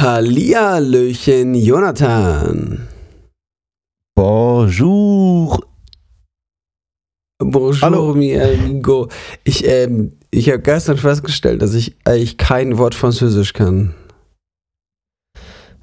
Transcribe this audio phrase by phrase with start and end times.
[0.00, 2.86] Hallihallöchen, Jonathan.
[4.14, 5.58] Bonjour.
[7.38, 8.14] Bonjour, Hallo.
[8.14, 9.08] mi amigo.
[9.44, 13.94] Ich, ähm, ich habe gestern festgestellt, dass ich eigentlich kein Wort Französisch kann.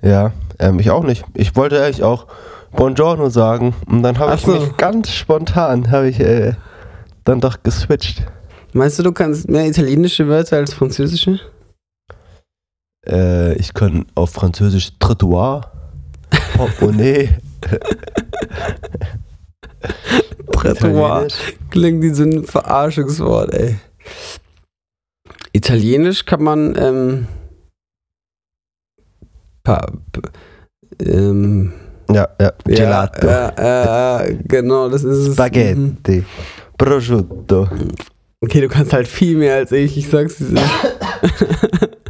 [0.04, 1.24] Ja, ähm, ich auch nicht.
[1.34, 2.28] Ich wollte eigentlich auch
[2.72, 4.52] Buongiorno sagen und dann habe ich so.
[4.52, 6.54] mich ganz spontan, habe ich äh,
[7.24, 8.24] dann doch geswitcht.
[8.74, 11.40] Meinst du, du kannst mehr italienische Wörter als französische?
[13.08, 15.72] Äh, ich kann auf Französisch Trottoir,
[16.56, 17.30] Portemonnaie.
[20.52, 21.26] Trottoir.
[21.26, 21.54] Italienisch.
[21.70, 23.76] Klingt wie so ein Verarschungswort, ey.
[25.52, 27.28] Italienisch kann man, ähm,
[29.64, 29.86] pa,
[31.00, 31.74] ähm,
[32.10, 33.28] Ja, ja, Gelato.
[33.28, 35.28] Ja, ja, ja, genau, das ist es.
[35.30, 35.34] Mhm.
[35.34, 36.24] Spaghetti.
[36.78, 37.70] Prosciutto.
[38.42, 40.62] Okay, du kannst halt viel mehr als ich, ich sag's dir.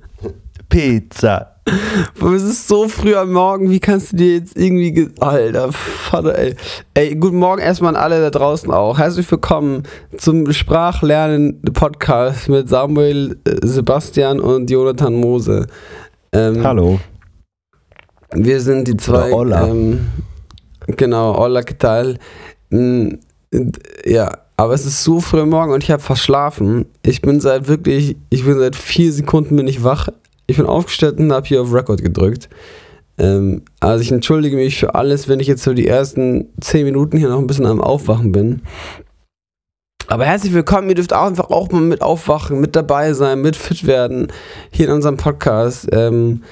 [0.77, 1.57] Pizza.
[2.35, 4.91] Es ist so früh am Morgen, wie kannst du dir jetzt irgendwie.
[4.91, 6.55] ge- Alter, Vater, ey.
[6.95, 8.97] Ey, guten Morgen erstmal an alle da draußen auch.
[8.97, 9.83] Herzlich willkommen
[10.17, 15.67] zum Sprachlernen Podcast mit Samuel, äh, Sebastian und Jonathan Mose.
[16.31, 16.99] Ähm, Hallo.
[18.33, 19.31] Wir sind die zwei.
[19.31, 19.67] Oder Hola.
[19.67, 20.07] Ähm,
[20.87, 22.17] genau, hola, ¿qué tal?
[22.71, 23.19] Mm,
[24.05, 26.87] Ja, aber es ist so früh am Morgen und ich habe verschlafen.
[27.03, 30.09] Ich bin seit wirklich, ich bin seit vier Sekunden bin ich wach.
[30.45, 32.49] Ich bin aufgestellt und habe hier auf Record gedrückt.
[33.17, 37.17] Ähm, also ich entschuldige mich für alles, wenn ich jetzt so die ersten zehn Minuten
[37.17, 38.61] hier noch ein bisschen am Aufwachen bin.
[40.07, 43.55] Aber herzlich willkommen, ihr dürft auch einfach auch mal mit aufwachen, mit dabei sein, mit
[43.55, 44.31] fit werden,
[44.69, 45.87] hier in unserem Podcast.
[45.91, 46.43] Ähm,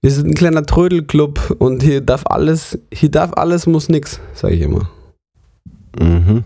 [0.00, 4.54] wir sind ein kleiner Trödelclub und hier darf alles, hier darf alles, muss nix, sage
[4.54, 4.90] ich immer.
[5.98, 6.44] Mhm.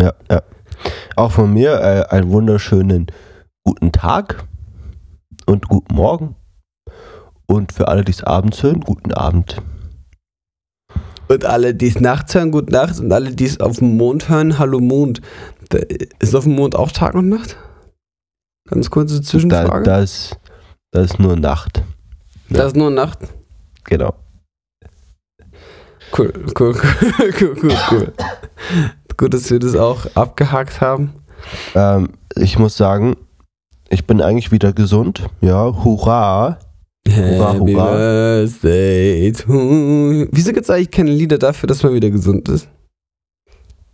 [0.00, 0.42] Ja, ja.
[1.16, 3.06] Auch von mir äh, einen wunderschönen
[3.64, 4.44] guten Tag
[5.46, 6.36] und guten Morgen.
[7.46, 9.60] Und für alle, die es abends hören, guten Abend.
[11.28, 12.98] Und alle, die es nachts hören, gute Nacht.
[13.00, 15.20] Und alle, die es auf dem Mond hören, hallo Mond.
[15.70, 15.78] Da,
[16.18, 17.56] ist auf dem Mond auch Tag und Nacht?
[18.68, 19.84] Ganz kurze Da, Zwischenfrage.
[19.84, 20.36] das,
[20.90, 21.82] das ist nur Nacht.
[22.48, 23.18] das ist nur Nacht.
[23.84, 24.14] Genau.
[26.16, 26.74] Cool, cool, cool,
[27.40, 28.12] cool, cool, cool.
[29.16, 31.12] Gut, dass wir das auch abgehakt haben.
[31.74, 33.16] Ähm, ich muss sagen,
[33.88, 35.28] ich bin eigentlich wieder gesund.
[35.40, 36.58] Ja, hurra.
[37.06, 37.90] Hurra, Happy hurra.
[37.92, 40.26] Birthday to.
[40.32, 42.68] Wieso gibt es eigentlich keine Lieder dafür, dass man wieder gesund ist?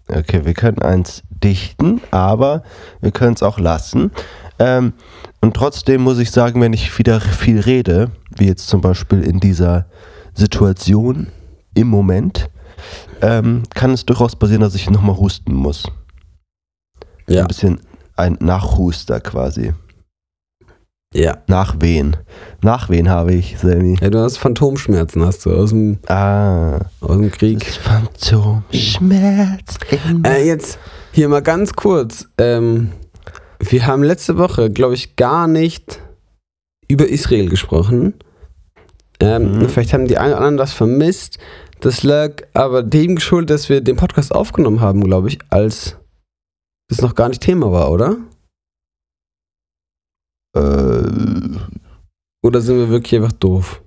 [0.08, 2.62] Okay, wir können eins dichten, aber
[3.00, 4.10] wir können es auch lassen.
[4.58, 4.92] Ähm,
[5.40, 9.40] und trotzdem muss ich sagen, wenn ich wieder viel rede, wie jetzt zum Beispiel in
[9.40, 9.86] dieser
[10.34, 11.28] Situation
[11.74, 12.50] im Moment,
[13.22, 15.90] ähm, kann es durchaus passieren, dass ich nochmal husten muss.
[17.28, 17.42] Ja.
[17.42, 17.80] Ein bisschen
[18.20, 19.72] ein Nachhuster quasi.
[21.12, 21.38] Ja.
[21.48, 22.16] Nachwehen.
[22.62, 23.98] Nachwehen habe ich, Sammy.
[24.00, 24.10] ja.
[24.10, 27.64] Du hast Phantomschmerzen, hast du aus dem, Ah, aus dem Krieg.
[27.64, 29.78] Phantomschmerz.
[30.24, 30.78] Äh, jetzt
[31.12, 32.28] hier mal ganz kurz.
[32.38, 32.92] Ähm,
[33.58, 36.00] wir haben letzte Woche, glaube ich, gar nicht
[36.88, 38.14] über Israel gesprochen.
[39.20, 39.68] Ähm, Mhm.
[39.68, 41.38] Vielleicht haben die einen oder anderen das vermisst.
[41.80, 45.96] Das lag aber dem geschuldet, dass wir den Podcast aufgenommen haben, glaube ich, als
[46.90, 48.16] das noch gar nicht Thema war, oder?
[50.56, 51.58] Äh,
[52.42, 53.82] Oder sind wir wirklich einfach doof?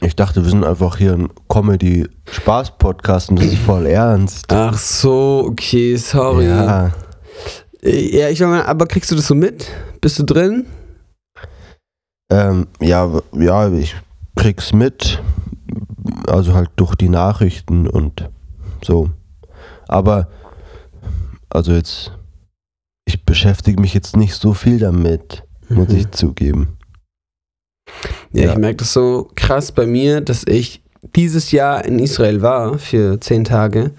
[0.00, 4.52] Ich dachte, wir sind einfach hier ein Comedy-Spaß-Podcast und das ist voll ernst.
[4.52, 6.46] Ach so, okay, sorry.
[6.46, 6.92] Ja,
[7.82, 9.70] Äh, Ja, ich meine, aber kriegst du das so mit?
[10.00, 10.66] Bist du drin?
[12.32, 13.94] ähm, ja, ja, ich
[14.36, 15.22] krieg's mit.
[16.26, 18.28] Also halt durch die Nachrichten und
[18.82, 19.10] so.
[19.86, 20.28] Aber,
[21.54, 22.12] also jetzt,
[23.06, 25.96] ich beschäftige mich jetzt nicht so viel damit, muss Mhm.
[25.96, 26.78] ich zugeben.
[28.32, 28.52] Ja, Ja.
[28.52, 30.82] ich merke das so krass bei mir, dass ich
[31.16, 33.92] dieses Jahr in Israel war für zehn Tage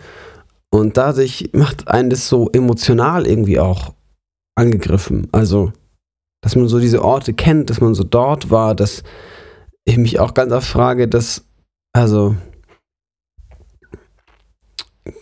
[0.72, 3.94] und dadurch macht einen das so emotional irgendwie auch
[4.56, 5.28] angegriffen.
[5.32, 5.74] Also,
[6.42, 9.04] dass man so diese Orte kennt, dass man so dort war, dass
[9.86, 11.46] ich mich auch ganz oft frage, dass,
[11.94, 12.36] also,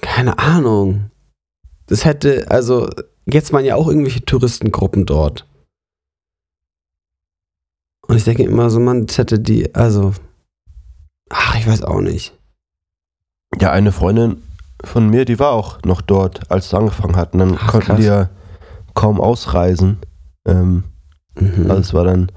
[0.02, 1.11] keine Ahnung,
[1.92, 2.90] das hätte, also,
[3.26, 5.46] jetzt waren ja auch irgendwelche Touristengruppen dort.
[8.08, 10.14] Und ich denke immer so, man, das hätte die, also,
[11.30, 12.34] ach, ich weiß auch nicht.
[13.60, 14.42] Ja, eine Freundin
[14.84, 17.34] von mir, die war auch noch dort, als es angefangen hat.
[17.34, 18.00] Und dann Ach, konnten krass.
[18.00, 18.30] die ja
[18.96, 20.00] kaum ausreisen.
[20.46, 20.84] Ähm,
[21.36, 21.70] Mhm.
[21.72, 22.32] Also es war dann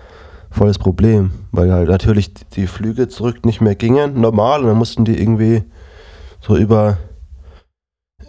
[0.50, 5.04] volles Problem, weil halt natürlich die Flüge zurück nicht mehr gingen, normal, und dann mussten
[5.04, 5.64] die irgendwie
[6.40, 6.98] so über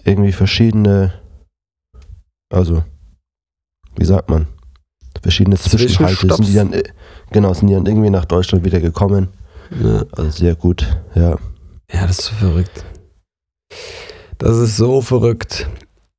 [0.05, 1.13] irgendwie verschiedene,
[2.49, 2.83] also,
[3.97, 4.47] wie sagt man,
[5.21, 6.83] verschiedene Zwischenhalte sind die dann, äh,
[7.31, 9.29] genau, sind die dann irgendwie nach Deutschland wieder gekommen.
[9.81, 10.05] Ja.
[10.11, 11.37] Also sehr gut, ja.
[11.91, 12.85] Ja, das ist so verrückt.
[14.37, 15.67] Das ist so verrückt.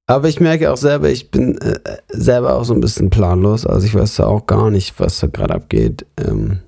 [0.08, 1.78] Aber ich merke auch selber, ich bin äh,
[2.08, 3.66] selber auch so ein bisschen planlos.
[3.66, 6.06] Also ich weiß da auch gar nicht, was da gerade abgeht.
[6.16, 6.60] Ähm,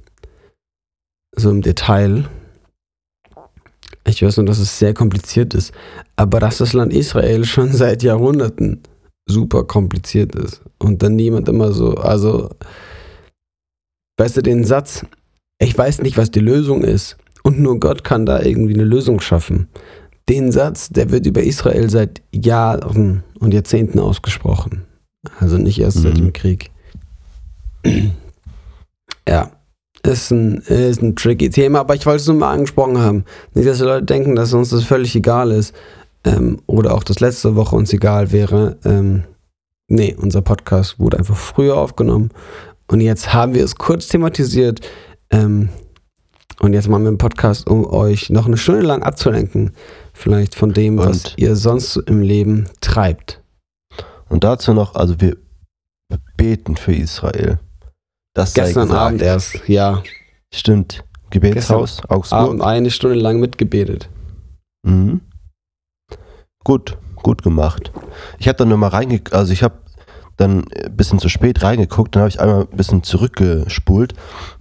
[1.37, 2.25] so im Detail.
[4.09, 5.73] Ich weiß nur, dass es sehr kompliziert ist.
[6.17, 8.81] Aber dass das Land Israel schon seit Jahrhunderten
[9.27, 10.63] super kompliziert ist.
[10.79, 12.51] Und dann niemand immer so, also,
[14.17, 15.05] weißt du, den Satz,
[15.61, 17.17] ich weiß nicht, was die Lösung ist.
[17.43, 19.69] Und nur Gott kann da irgendwie eine Lösung schaffen.
[20.29, 24.85] Den Satz, der wird über Israel seit Jahren und Jahrzehnten ausgesprochen.
[25.39, 26.03] Also nicht erst mhm.
[26.03, 26.71] seit dem Krieg.
[29.29, 29.51] ja,
[30.03, 33.25] ist ein, ist ein tricky Thema, aber ich wollte es nur mal angesprochen haben.
[33.55, 35.75] Nicht, dass die Leute denken, dass uns das völlig egal ist.
[36.25, 38.77] Ähm, oder auch das letzte Woche uns egal wäre.
[38.85, 39.25] Ähm,
[39.89, 42.31] nee, unser Podcast wurde einfach früher aufgenommen.
[42.87, 44.81] Und jetzt haben wir es kurz thematisiert.
[45.31, 45.69] Ähm,
[46.61, 49.73] und jetzt machen wir einen Podcast, um euch noch eine Stunde lang abzulenken.
[50.13, 53.41] Vielleicht von dem, und was ihr sonst im Leben treibt.
[54.29, 55.37] Und dazu noch, also wir
[56.37, 57.59] beten für Israel.
[58.39, 60.01] Das Gestern Abend erst, ja.
[60.55, 61.03] Stimmt.
[61.31, 62.41] Gebetshaus, Gestern Augsburg.
[62.41, 64.09] Abend eine Stunde lang mitgebetet.
[64.85, 65.23] Mhm.
[66.63, 67.91] Gut, gut gemacht.
[68.39, 69.75] Ich habe dann nur mal reingeguckt, also ich habe
[70.37, 74.15] dann ein bisschen zu spät reingeguckt, dann habe ich einmal ein bisschen zurückgespult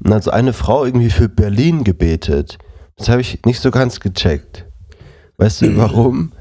[0.04, 2.58] und dann so eine Frau irgendwie für Berlin gebetet.
[2.96, 4.66] Das habe ich nicht so ganz gecheckt.
[5.38, 6.32] Weißt du warum?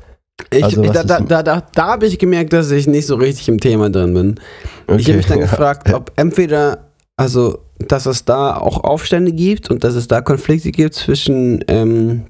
[0.50, 3.46] Ich, also, da, da, da, da, da habe ich gemerkt, dass ich nicht so richtig
[3.50, 4.40] im Thema drin bin.
[4.86, 5.44] Okay, ich habe mich dann ja.
[5.44, 6.85] gefragt, ob entweder,
[7.16, 12.26] also, dass es da auch Aufstände gibt und dass es da Konflikte gibt zwischen ähm,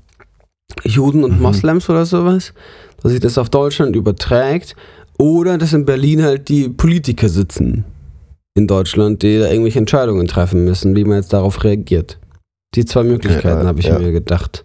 [0.84, 1.42] Juden und mhm.
[1.42, 2.52] Moslems oder sowas,
[3.02, 4.76] dass sich das auf Deutschland überträgt
[5.18, 7.84] oder dass in Berlin halt die Politiker sitzen
[8.54, 12.18] in Deutschland, die da irgendwelche Entscheidungen treffen müssen, wie man jetzt darauf reagiert.
[12.74, 13.98] Die zwei Möglichkeiten ja, habe ich ja.
[13.98, 14.64] mir gedacht.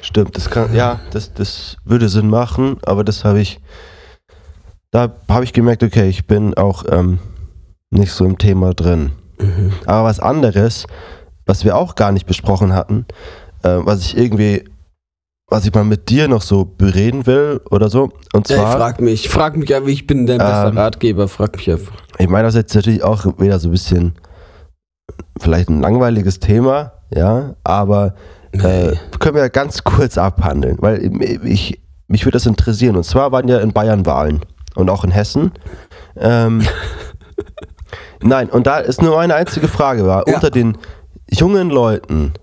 [0.00, 3.60] Stimmt, das kann, ja, das, das würde Sinn machen, aber das habe ich,
[4.90, 7.18] da habe ich gemerkt, okay, ich bin auch ähm,
[7.92, 9.12] nicht so im Thema drin.
[9.38, 9.72] Mhm.
[9.86, 10.86] Aber was anderes,
[11.46, 13.06] was wir auch gar nicht besprochen hatten,
[13.62, 14.64] äh, was ich irgendwie
[15.52, 18.10] was ich mal mit dir noch so bereden will oder so.
[18.32, 18.56] Und zwar.
[18.56, 21.70] Ja, frag mich, frag mich ja, wie ich bin dein bester ähm, Ratgeber, frag mich
[21.70, 21.94] einfach.
[22.18, 24.14] Ich meine, das ist jetzt natürlich auch wieder so ein bisschen
[25.38, 28.14] vielleicht ein langweiliges Thema, ja, aber
[28.52, 31.10] äh, können wir ganz kurz abhandeln, weil
[31.44, 32.96] ich, mich würde das interessieren.
[32.96, 34.40] Und zwar waren ja in Bayern Wahlen
[34.74, 35.52] und auch in Hessen.
[36.16, 36.62] Ähm,
[38.22, 40.34] nein, und da ist nur eine einzige Frage war, ja.
[40.34, 40.78] unter den
[41.30, 42.34] jungen Leuten,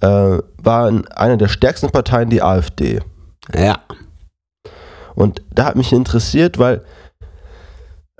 [0.00, 3.00] äh, war eine der stärksten Parteien die AfD.
[3.54, 3.80] Ja.
[5.14, 6.84] Und da hat mich interessiert, weil,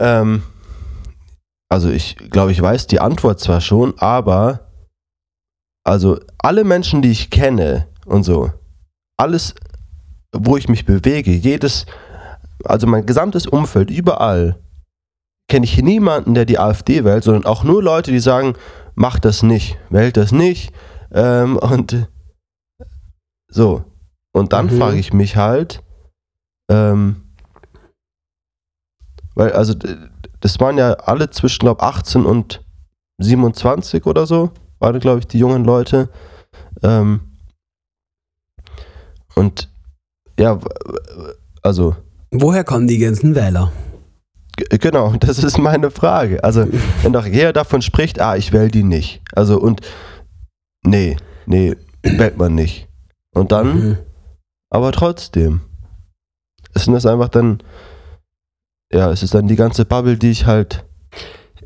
[0.01, 0.43] ähm,
[1.69, 4.69] also ich glaube, ich weiß die Antwort zwar schon, aber
[5.85, 8.53] also alle Menschen, die ich kenne und so,
[9.17, 9.55] alles,
[10.33, 11.87] wo ich mich bewege, jedes,
[12.65, 14.59] also mein gesamtes Umfeld, überall,
[15.49, 18.55] kenne ich niemanden, der die AfD wählt, sondern auch nur Leute, die sagen,
[18.95, 20.73] mach das nicht, wählt das nicht,
[21.13, 22.09] ähm, und
[23.49, 23.85] so.
[24.33, 24.79] Und dann mhm.
[24.79, 25.83] frage ich mich halt,
[26.71, 27.23] ähm,
[29.35, 29.75] weil, also,
[30.41, 32.65] das waren ja alle zwischen, glaube 18 und
[33.19, 36.11] 27 oder so, waren, glaube ich, die jungen Leute.
[36.83, 37.21] Ähm,
[39.35, 39.69] und
[40.39, 40.59] ja,
[41.63, 41.97] also.
[42.31, 43.73] Woher kommen die ganzen Wähler?
[44.71, 46.43] Genau, das ist meine Frage.
[46.45, 46.67] Also,
[47.03, 49.21] wenn doch jeder davon spricht, ah, ich wähle die nicht.
[49.33, 49.81] Also, und
[50.85, 52.89] nee, nee, wählt man nicht.
[53.35, 53.99] Und dann, mhm.
[54.71, 55.61] aber trotzdem,
[56.75, 57.63] ist das einfach dann,
[58.93, 60.85] ja, es ist dann die ganze Bubble, die ich halt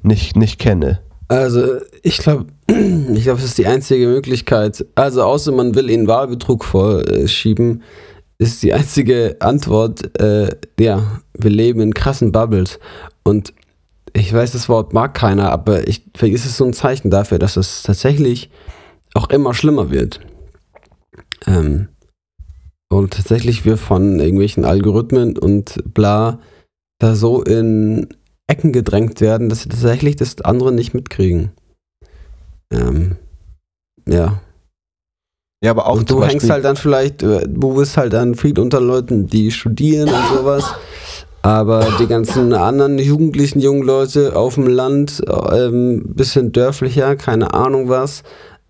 [0.02, 1.00] nicht, nicht kenne.
[1.28, 4.84] Also, ich glaube, ich glaube, es ist die einzige Möglichkeit.
[4.94, 7.82] Also, außer man will ihnen Wahlbetrug vorschieben,
[8.42, 12.78] ist die einzige Antwort, äh, ja, wir leben in krassen Bubbles.
[13.22, 13.54] Und
[14.12, 17.38] ich weiß, das Wort mag keiner, aber ich, vielleicht ist es so ein Zeichen dafür,
[17.38, 18.50] dass es tatsächlich
[19.14, 20.20] auch immer schlimmer wird.
[21.46, 21.88] Ähm,
[22.90, 26.38] und tatsächlich wir von irgendwelchen Algorithmen und bla
[26.99, 28.06] da so in
[28.46, 31.52] Ecken gedrängt werden, dass sie tatsächlich das andere nicht mitkriegen.
[32.70, 33.16] Ähm,
[34.06, 34.40] ja.
[35.62, 38.59] Ja, aber auch und du hängst halt dann vielleicht, äh, du bist halt dann viel
[38.59, 40.75] unter Leuten, die studieren und sowas.
[41.42, 47.88] Aber die ganzen anderen jugendlichen jungen Leute auf dem Land, ähm, bisschen dörflicher, keine Ahnung
[47.88, 48.23] was,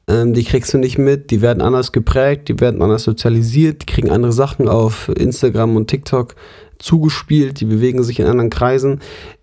[0.09, 3.87] ähm, die kriegst du nicht mit, die werden anders geprägt, die werden anders sozialisiert, die
[3.87, 6.35] kriegen andere Sachen auf Instagram und TikTok
[6.79, 9.01] zugespielt, die bewegen sich in anderen Kreisen.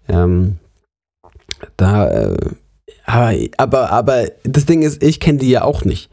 [0.08, 0.58] Ähm,
[1.78, 2.38] Da, äh,
[3.06, 6.10] aber, aber, aber das Ding ist, ich kenne die ja auch nicht.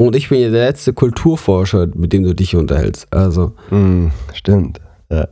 [0.00, 3.12] Und ich bin ja der letzte Kulturforscher, mit dem du dich unterhältst.
[3.12, 3.52] Also.
[3.68, 4.80] Mm, stimmt.
[5.10, 5.28] Ja.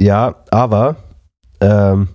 [0.00, 0.94] ja, aber
[1.60, 2.06] ähm,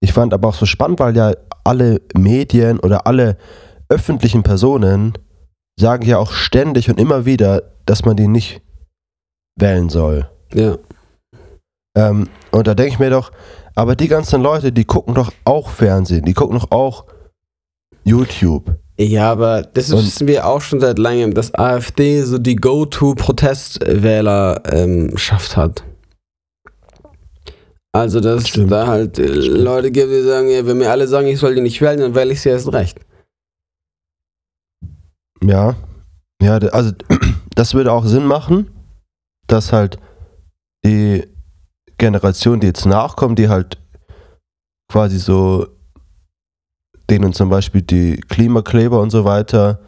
[0.00, 1.32] ich fand aber auch so spannend, weil ja
[1.62, 3.36] alle Medien oder alle
[3.88, 5.12] öffentlichen Personen
[5.78, 8.62] sagen ja auch ständig und immer wieder, dass man die nicht
[9.54, 10.28] wählen soll.
[10.52, 10.76] Ja.
[11.96, 13.30] Ähm, und da denke ich mir doch,
[13.76, 17.04] aber die ganzen Leute, die gucken doch auch Fernsehen, die gucken doch auch
[18.04, 18.76] YouTube.
[18.98, 25.56] Ja, aber das Und- wissen wir auch schon seit langem, dass AfD so die Go-To-Protestwählerschaft
[25.56, 25.82] hat.
[27.94, 28.72] Also, dass Stimmt.
[28.72, 29.26] da halt äh.
[29.26, 32.14] Leute gibt, die sagen, ja, wenn mir alle sagen, ich soll die nicht wählen, dann
[32.14, 32.98] wähle ich sie erst recht.
[35.42, 35.76] Ja.
[36.40, 36.92] Ja, also
[37.54, 38.70] das würde auch Sinn machen,
[39.46, 39.98] dass halt
[40.84, 41.24] die
[41.98, 43.78] Generation, die jetzt nachkommt, die halt
[44.90, 45.66] quasi so
[47.10, 49.80] denen zum Beispiel die Klimakleber und so weiter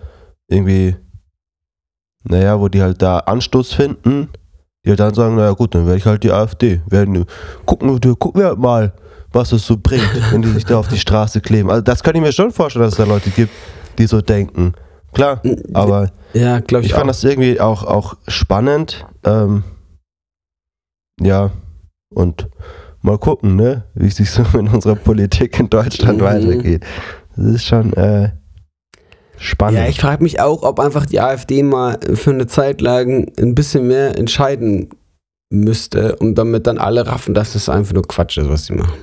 [0.49, 0.97] irgendwie,
[2.25, 4.29] naja, wo die halt da Anstoß finden,
[4.85, 6.81] die halt dann sagen, naja gut, dann werde ich halt die AfD.
[6.89, 7.25] Werden,
[7.67, 8.93] gucken, wir- gucken wir halt mal,
[9.33, 11.71] was es so bringt, wenn die sich da auf die Straße kleben.
[11.71, 13.53] Also das kann ich mir schon vorstellen, dass es da Leute gibt,
[13.99, 14.75] die so denken.
[15.13, 15.41] Klar,
[15.73, 19.07] aber Ja, ich, ich fand das irgendwie auch, auch spannend.
[19.25, 19.63] Ähm,
[21.21, 21.51] ja,
[22.13, 22.49] und
[23.05, 26.25] mal gucken, ne, wie es sich so in unserer Politik in Deutschland Mhm.
[26.25, 26.85] weitergeht.
[27.37, 28.31] Das ist schon äh,
[29.37, 29.79] spannend.
[29.79, 33.55] Ja, ich frage mich auch, ob einfach die AfD mal für eine Zeit lang ein
[33.55, 34.89] bisschen mehr entscheiden
[35.53, 38.99] müsste und damit dann alle raffen, dass das einfach nur Quatsch ist, was sie machen.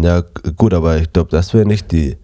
[0.00, 0.22] Ja,
[0.56, 2.16] gut, aber ich glaube, das wäre nicht die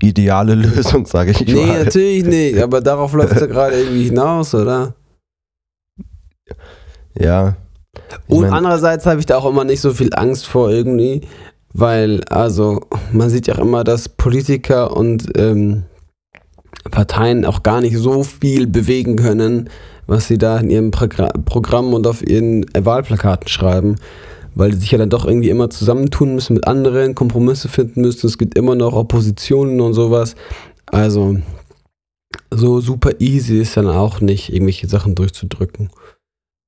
[0.00, 1.84] ideale Lösung, sage ich Nee, mal.
[1.84, 4.94] natürlich nicht, aber darauf läuft es ja gerade irgendwie hinaus, oder?
[7.18, 7.56] Ja.
[8.26, 11.22] Ich Und mein- andererseits habe ich da auch immer nicht so viel Angst vor irgendwie,
[11.74, 12.80] weil, also,
[13.12, 15.84] man sieht ja auch immer, dass Politiker und ähm,
[16.90, 19.70] Parteien auch gar nicht so viel bewegen können,
[20.06, 23.96] was sie da in ihrem Progra Programm und auf ihren Wahlplakaten schreiben,
[24.54, 28.26] weil die sich ja dann doch irgendwie immer zusammentun müssen mit anderen, Kompromisse finden müssen.
[28.26, 30.34] Es gibt immer noch Oppositionen und sowas.
[30.86, 31.38] Also,
[32.50, 35.90] so super easy ist dann auch nicht, irgendwelche Sachen durchzudrücken.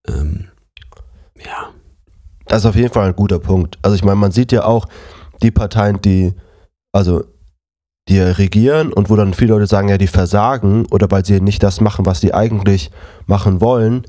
[0.09, 0.47] Ähm,
[1.45, 1.71] ja.
[2.47, 3.79] Das ist auf jeden Fall ein guter Punkt.
[3.83, 4.87] Also ich meine, man sieht ja auch
[5.43, 6.35] die Parteien, die,
[6.93, 7.25] also
[8.09, 11.63] die regieren und wo dann viele Leute sagen, ja, die versagen oder weil sie nicht
[11.63, 12.91] das machen, was sie eigentlich
[13.27, 14.07] machen wollen,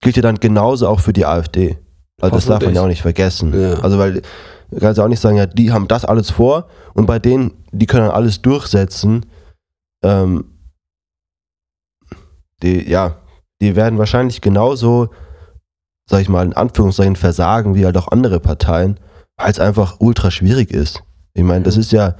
[0.00, 1.78] gilt ja dann genauso auch für die AfD.
[2.20, 3.60] Also das darf man ja auch nicht vergessen.
[3.60, 3.74] Ja.
[3.80, 4.22] Also weil
[4.70, 7.52] du kannst ja auch nicht sagen, ja, die haben das alles vor und bei denen,
[7.72, 9.26] die können alles durchsetzen.
[10.04, 10.44] Ähm,
[12.62, 13.16] die, ja,
[13.60, 15.10] die werden wahrscheinlich genauso,
[16.10, 18.98] sag ich mal, in Anführungszeichen versagen wie halt auch andere Parteien,
[19.36, 21.02] weil es einfach ultra schwierig ist.
[21.34, 22.16] Ich meine, das ist ja,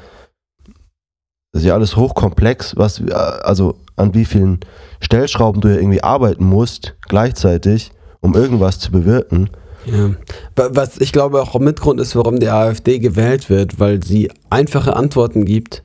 [1.52, 4.60] das ist ja alles hochkomplex, was, äh, also an wie vielen
[5.00, 9.50] Stellschrauben du ja irgendwie arbeiten musst, gleichzeitig, um irgendwas zu bewirken.
[9.86, 10.10] Ja.
[10.56, 14.94] Wa- Was ich glaube auch Mitgrund ist, warum die AfD gewählt wird, weil sie einfache
[14.94, 15.82] Antworten gibt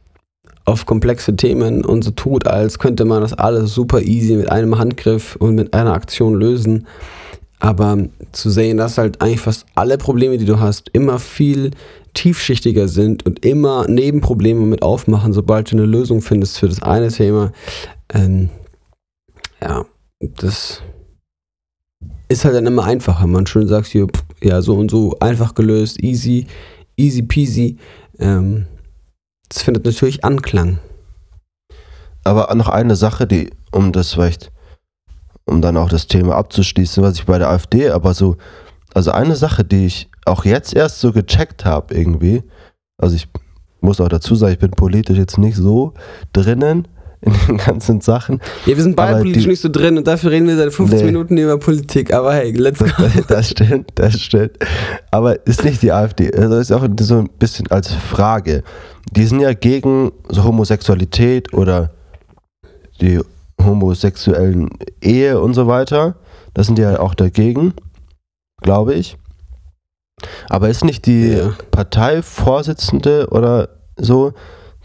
[0.66, 4.78] auf komplexe Themen und so tut, als könnte man das alles super easy mit einem
[4.78, 6.88] Handgriff und mit einer Aktion lösen.
[7.64, 7.98] Aber
[8.34, 11.72] zu sehen, dass halt eigentlich fast alle Probleme, die du hast, immer viel
[12.14, 17.08] tiefschichtiger sind und immer Nebenprobleme mit aufmachen, sobald du eine Lösung findest für das eine
[17.08, 17.54] Thema.
[18.14, 18.50] Ähm,
[19.62, 19.86] ja,
[20.20, 20.82] das
[22.28, 23.28] ist halt dann immer einfacher.
[23.28, 24.08] Man schön sagt hier,
[24.42, 26.48] ja, so und so, einfach gelöst, easy,
[26.98, 27.78] easy peasy.
[28.20, 28.66] Ähm,
[29.48, 30.80] das findet natürlich Anklang.
[32.26, 34.52] Aber noch eine Sache, die, um das vielleicht,
[35.46, 38.38] um dann auch das Thema abzuschließen, was ich bei der AfD, aber so,
[38.94, 42.44] also eine Sache, die ich auch jetzt erst so gecheckt habe irgendwie,
[42.98, 43.28] also ich
[43.82, 45.94] muss auch dazu sagen, ich bin politisch jetzt nicht so
[46.32, 46.88] drinnen
[47.20, 48.40] in den ganzen Sachen.
[48.66, 51.00] Ja, wir sind beide politisch die- nicht so drin und dafür reden wir seit 15
[51.00, 51.06] Nee.
[51.06, 52.14] Minuten über Politik.
[52.14, 52.86] Aber hey, let's go.
[52.98, 54.52] Das, das stimmt, das stimmt.
[55.12, 56.34] Aber ist nicht die AfD.
[56.34, 58.64] Also ist auch so ein bisschen als Frage.
[59.12, 61.92] Die sind ja gegen so Homosexualität oder
[63.02, 63.20] die
[63.66, 64.70] homosexuellen
[65.02, 66.16] Ehe und so weiter.
[66.54, 67.74] Das sind die ja auch dagegen,
[68.62, 69.18] glaube ich.
[70.50, 71.54] Aber ist nicht die Ja.
[71.72, 74.34] Parteivorsitzende oder so,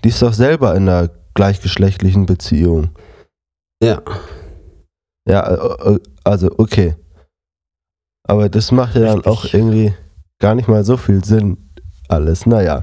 [0.04, 2.90] die ist doch selber in einer gleichgeschlechtlichen Beziehung.
[3.82, 4.02] Ja.
[5.28, 6.96] Ja, äh, äh, also okay.
[8.26, 9.94] Aber das macht ja dann auch irgendwie
[10.38, 11.67] gar nicht mal so viel Sinn.
[12.08, 12.82] Alles, naja.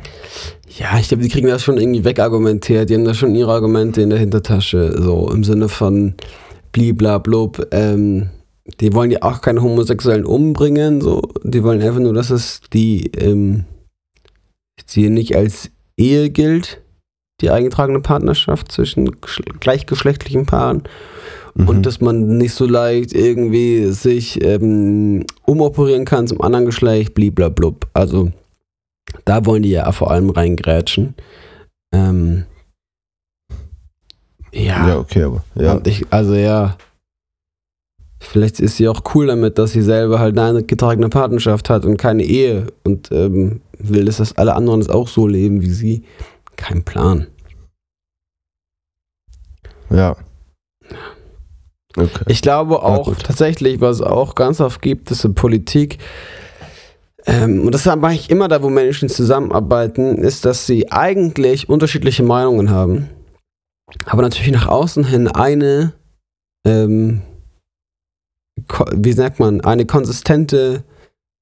[0.77, 2.89] Ja, ich glaube, die kriegen das schon irgendwie wegargumentiert.
[2.89, 5.01] Die haben da schon ihre Argumente in der Hintertasche.
[5.01, 6.13] So im Sinne von
[6.71, 7.67] bliblablub.
[7.71, 8.29] Ähm,
[8.79, 11.21] die wollen ja auch keine Homosexuellen umbringen, so.
[11.43, 13.65] Die wollen einfach nur, dass es die, ähm,
[14.85, 16.81] sie nicht als Ehe gilt,
[17.41, 19.11] die eingetragene Partnerschaft zwischen
[19.59, 20.83] gleichgeschlechtlichen Paaren.
[21.53, 21.69] Mhm.
[21.69, 27.87] Und dass man nicht so leicht irgendwie sich ähm, umoperieren kann zum anderen Geschlecht, bliblablub.
[27.93, 28.31] Also
[29.25, 31.15] da wollen die ja vor allem reingrätschen.
[31.93, 32.45] Ähm,
[34.51, 34.87] ja.
[34.87, 35.43] Ja, okay, aber.
[35.55, 35.79] Ja.
[35.85, 36.77] Ich, also ja.
[38.19, 41.97] Vielleicht ist sie auch cool damit, dass sie selber halt eine getragene Partnerschaft hat und
[41.97, 46.03] keine Ehe und ähm, will, dass alle anderen es auch so leben wie sie.
[46.55, 47.27] Kein Plan.
[49.89, 50.15] Ja.
[51.97, 52.25] Okay.
[52.27, 55.99] Ich glaube auch ja, tatsächlich, was es auch ganz oft gibt, ist in Politik,
[57.25, 62.23] ähm, und das ist eigentlich immer da, wo Menschen zusammenarbeiten, ist, dass sie eigentlich unterschiedliche
[62.23, 63.09] Meinungen haben.
[64.05, 65.93] Aber natürlich nach außen hin eine,
[66.65, 67.21] ähm,
[68.93, 70.83] wie sagt man, eine konsistente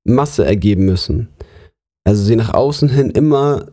[0.05, 1.29] Masse ergeben müssen.
[2.05, 3.67] Also sie nach außen hin immer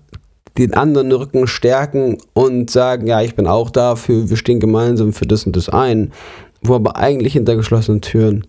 [0.58, 5.26] den anderen Rücken stärken und sagen, ja, ich bin auch dafür, wir stehen gemeinsam für
[5.26, 6.12] das und das ein,
[6.60, 8.46] wo aber eigentlich hinter geschlossenen Türen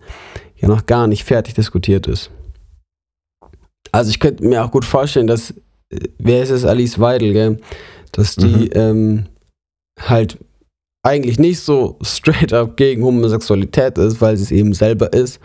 [0.56, 2.30] ja noch gar nicht fertig diskutiert ist.
[3.92, 5.52] Also ich könnte mir auch gut vorstellen, dass,
[5.90, 7.60] äh, wer ist es, Alice Weidel, gell?
[8.12, 8.70] Dass die mhm.
[8.74, 9.26] ähm,
[10.00, 10.38] halt
[11.02, 15.40] eigentlich nicht so straight up gegen Homosexualität ist, weil sie es eben selber ist.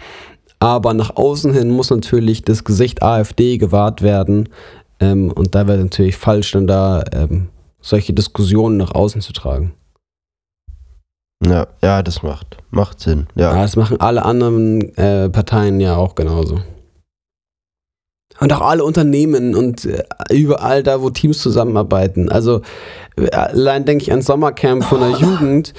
[0.60, 4.50] Aber nach außen hin muss natürlich das Gesicht AfD gewahrt werden.
[5.00, 7.50] Ähm, und da wäre natürlich falsch, dann da ähm,
[7.80, 9.74] solche Diskussionen nach außen zu tragen.
[11.46, 13.28] Ja, ja, das macht, macht Sinn.
[13.36, 13.56] Ja.
[13.56, 16.62] ja das machen alle anderen äh, Parteien ja auch genauso.
[18.40, 22.30] Und auch alle Unternehmen und äh, überall da, wo Teams zusammenarbeiten.
[22.30, 22.62] Also
[23.18, 25.74] äh, allein denke ich an Sommercamp von der Jugend,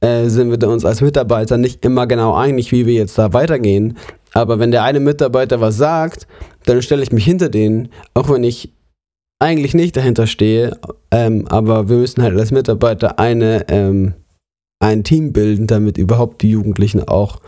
[0.00, 3.96] äh, sind wir uns als Mitarbeiter nicht immer genau einig, wie wir jetzt da weitergehen.
[4.34, 6.26] Aber wenn der eine Mitarbeiter was sagt,
[6.64, 8.72] dann stelle ich mich hinter den, auch wenn ich
[9.38, 10.78] eigentlich nicht dahinter stehe.
[11.10, 14.14] Ähm, aber wir müssen halt als Mitarbeiter eine, ähm,
[14.80, 17.40] ein Team bilden, damit überhaupt die Jugendlichen auch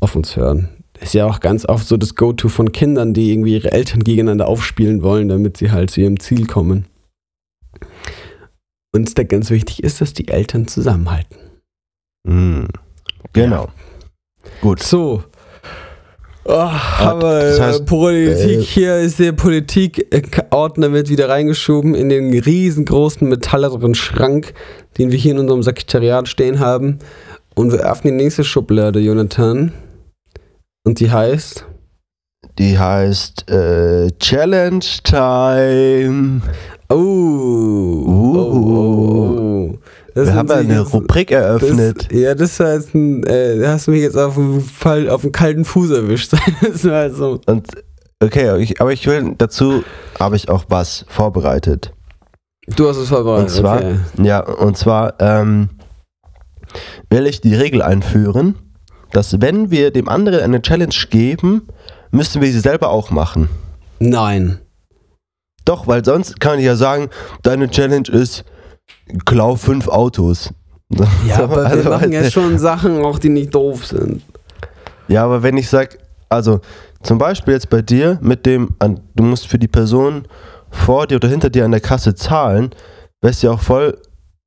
[0.00, 3.54] auf uns hören ist ja auch ganz oft so das Go-To von Kindern, die irgendwie
[3.54, 6.86] ihre Eltern gegeneinander aufspielen wollen, damit sie halt zu ihrem Ziel kommen.
[8.92, 11.36] Und da ganz wichtig ist, dass die Eltern zusammenhalten.
[12.24, 12.66] Mm,
[13.32, 13.64] genau.
[13.64, 13.72] Ja.
[14.60, 14.82] Gut.
[14.82, 15.24] So.
[16.46, 22.38] Oh, aber das heißt, Politik, äh, hier ist der Politikordner wird wieder reingeschoben in den
[22.38, 24.52] riesengroßen metalleren Schrank,
[24.98, 26.98] den wir hier in unserem Sekretariat stehen haben.
[27.54, 29.72] Und wir öffnen die nächste Schublade, Jonathan.
[30.86, 31.66] Und die heißt?
[32.58, 36.42] Die heißt äh, Challenge Time.
[36.90, 36.94] Oh.
[36.94, 38.04] Uh.
[38.06, 39.78] oh, oh, oh.
[40.14, 42.12] Wir haben ja eine Rubrik eröffnet.
[42.12, 45.22] Das, ja, das war jetzt ein, äh, hast du mich jetzt auf dem, Fall, auf
[45.22, 46.34] dem kalten Fuß erwischt.
[46.60, 47.40] das war so.
[47.46, 47.66] Und,
[48.22, 49.82] okay, ich, aber ich will, dazu
[50.20, 51.94] habe ich auch was vorbereitet.
[52.76, 53.96] Du hast es vorbereitet, und zwar, okay.
[54.22, 55.70] Ja, und zwar ähm,
[57.08, 58.54] will ich die Regel einführen,
[59.14, 61.68] dass wenn wir dem anderen eine Challenge geben,
[62.10, 63.48] müssen wir sie selber auch machen.
[64.00, 64.58] Nein.
[65.64, 67.08] Doch, weil sonst kann ich ja sagen,
[67.42, 68.44] deine Challenge ist,
[69.24, 70.52] klau fünf Autos.
[71.26, 74.22] Ja, aber also, wir machen ja schon Sachen auch, die nicht doof sind.
[75.06, 75.98] Ja, aber wenn ich sage,
[76.28, 76.60] also
[77.02, 78.74] zum Beispiel jetzt bei dir mit dem,
[79.14, 80.26] du musst für die Person
[80.70, 82.70] vor dir oder hinter dir an der Kasse zahlen,
[83.20, 83.96] wäre es ja auch voll,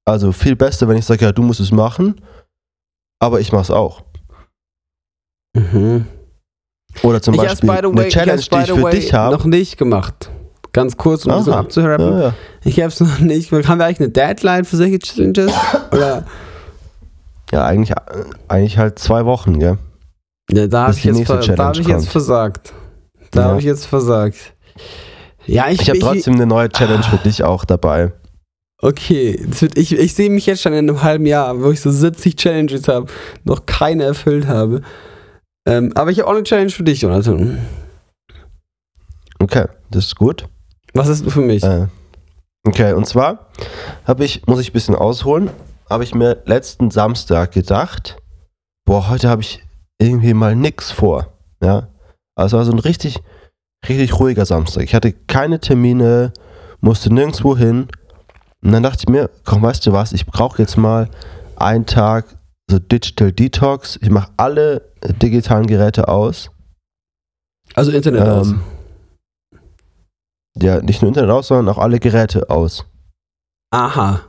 [0.03, 2.15] also viel besser, wenn ich sage, ja, du musst es machen,
[3.19, 4.01] aber ich mach's auch.
[5.58, 6.06] Mhm.
[7.04, 9.36] Oder zum ich Beispiel way, eine Challenge, ich die ich für dich habe.
[9.36, 10.32] noch nicht gemacht.
[10.74, 12.02] Ganz kurz, um das abzuhören.
[12.02, 12.34] Ja, ja.
[12.63, 13.52] Ich habe es noch nicht.
[13.52, 15.52] Haben wir eigentlich eine Deadline für solche Challenges?
[15.91, 16.26] Oder?
[17.52, 17.96] Ja, eigentlich,
[18.48, 19.78] eigentlich halt zwei Wochen, gell?
[20.52, 22.74] Ja, da habe ich, jetzt, hab ich jetzt versagt.
[23.32, 23.48] Da ja.
[23.48, 24.38] habe ich jetzt versagt.
[25.46, 27.10] Ja, ich, ich habe trotzdem eine neue Challenge ah.
[27.10, 28.12] für dich auch dabei.
[28.80, 29.43] Okay,
[29.76, 32.88] ich, ich sehe mich jetzt schon in einem halben Jahr, wo ich so 70 Challenges
[32.88, 33.08] habe,
[33.43, 34.82] noch keine erfüllt habe.
[35.67, 37.60] Ähm, aber ich habe auch eine Challenge für dich, Jonathan.
[39.39, 40.47] Okay, das ist gut.
[40.93, 41.62] Was du für mich?
[41.62, 41.88] Äh,
[42.65, 43.49] okay, und zwar
[44.06, 45.49] habe ich, muss ich ein bisschen ausholen,
[45.89, 48.17] habe ich mir letzten Samstag gedacht,
[48.86, 49.62] boah, heute habe ich
[49.99, 51.34] irgendwie mal nichts vor.
[51.62, 51.89] Ja,
[52.36, 53.19] also war so ein richtig,
[53.89, 54.84] richtig ruhiger Samstag.
[54.84, 56.32] Ich hatte keine Termine,
[56.80, 57.88] musste nirgendwo hin.
[58.63, 61.10] Und dann dachte ich mir, komm, weißt du was, ich brauche jetzt mal
[61.58, 62.37] einen Tag
[62.69, 63.97] so Digital Detox.
[64.01, 66.51] Ich mache alle digitalen Geräte aus.
[67.73, 68.53] Also Internet ähm, aus.
[70.60, 72.86] Ja, nicht nur Internet aus, sondern auch alle Geräte aus.
[73.71, 74.21] Aha.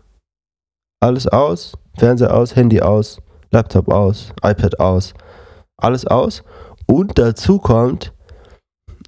[1.00, 3.20] Alles aus, Fernseher aus, Handy aus,
[3.50, 5.14] Laptop aus, iPad aus.
[5.76, 6.42] alles aus.
[6.86, 8.12] Und dazu kommt,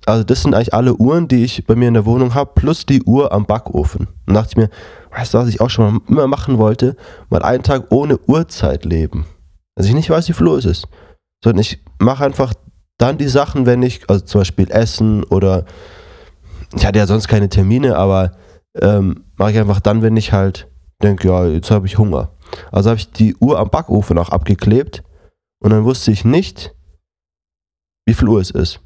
[0.07, 2.87] also das sind eigentlich alle Uhren, die ich bei mir in der Wohnung habe, plus
[2.87, 4.09] die Uhr am Backofen.
[4.27, 4.71] Und dachte ich mir,
[5.11, 6.97] weißt du, was ich auch schon mal immer machen wollte?
[7.29, 9.27] Mal einen Tag ohne Uhrzeit leben.
[9.77, 10.89] Dass ich nicht weiß, wie viel Uhr es ist.
[11.43, 12.55] Sondern ich mache einfach
[12.99, 15.65] dann die Sachen, wenn ich, also zum Beispiel Essen oder
[16.75, 18.33] ich hatte ja sonst keine Termine, aber
[18.81, 20.69] ähm, mache ich einfach dann, wenn ich halt
[21.03, 22.31] denke, ja, jetzt habe ich Hunger.
[22.71, 25.03] Also habe ich die Uhr am Backofen auch abgeklebt
[25.61, 26.75] und dann wusste ich nicht,
[28.07, 28.81] wie viel Uhr es ist.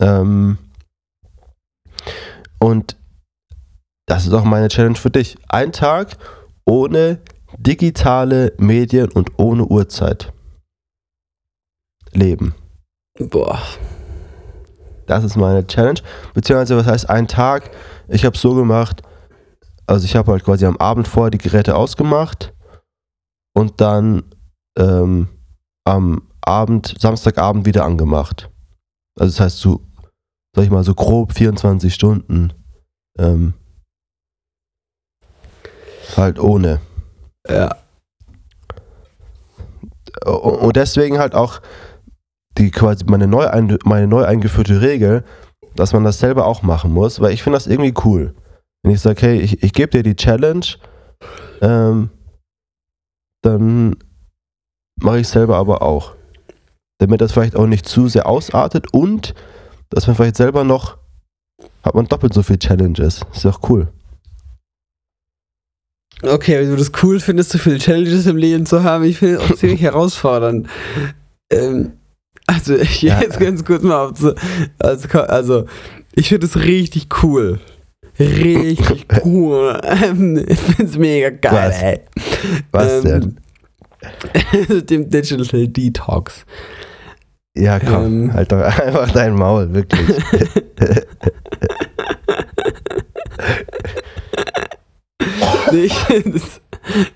[0.00, 0.58] Ähm,
[2.58, 2.96] und
[4.06, 5.36] das ist auch meine Challenge für dich.
[5.48, 6.16] Ein Tag
[6.64, 7.20] ohne
[7.56, 10.32] digitale Medien und ohne Uhrzeit.
[12.12, 12.54] Leben.
[13.18, 13.58] Boah.
[15.06, 16.00] Das ist meine Challenge.
[16.34, 17.70] Beziehungsweise, was heißt ein Tag?
[18.08, 19.02] Ich habe es so gemacht,
[19.86, 22.52] also ich habe halt quasi am Abend vorher die Geräte ausgemacht
[23.54, 24.24] und dann
[24.78, 25.28] ähm,
[25.84, 28.50] am Abend, Samstagabend wieder angemacht.
[29.18, 29.80] Also das heißt so,
[30.58, 32.52] sag ich mal, so grob 24 Stunden
[33.16, 33.54] ähm,
[36.16, 36.80] halt ohne.
[37.48, 37.76] Ja.
[40.26, 41.60] Und deswegen halt auch
[42.56, 45.22] die quasi meine neu, ein, meine neu eingeführte Regel,
[45.76, 48.34] dass man das selber auch machen muss, weil ich finde das irgendwie cool.
[48.82, 50.66] Wenn ich sage, hey, ich, ich gebe dir die Challenge,
[51.60, 52.10] ähm,
[53.42, 53.94] dann
[55.00, 56.16] mache ich selber aber auch.
[56.98, 59.36] Damit das vielleicht auch nicht zu sehr ausartet und
[59.90, 60.98] dass man vielleicht selber noch,
[61.82, 63.20] hat man doppelt so viel Challenges.
[63.32, 63.88] Ist doch cool.
[66.22, 69.36] Okay, wenn du das cool findest, so viele Challenges im Leben zu haben, ich finde
[69.36, 70.68] es auch ziemlich herausfordernd.
[71.50, 71.92] Ähm,
[72.46, 73.20] also, ich ja.
[73.20, 74.34] jetzt ganz kurz mal auf so,
[74.78, 75.66] also, also
[76.14, 77.60] ich finde es richtig cool.
[78.18, 79.80] Richtig cool.
[79.84, 81.82] ich finde es mega geil, Was?
[81.82, 82.00] ey.
[82.72, 83.36] Was ähm,
[84.64, 84.86] denn?
[84.86, 86.44] Dem Digital Detox.
[87.58, 90.00] Ja, komm, ähm, halt doch einfach dein Maul, wirklich.
[95.72, 96.60] nee, ich finde es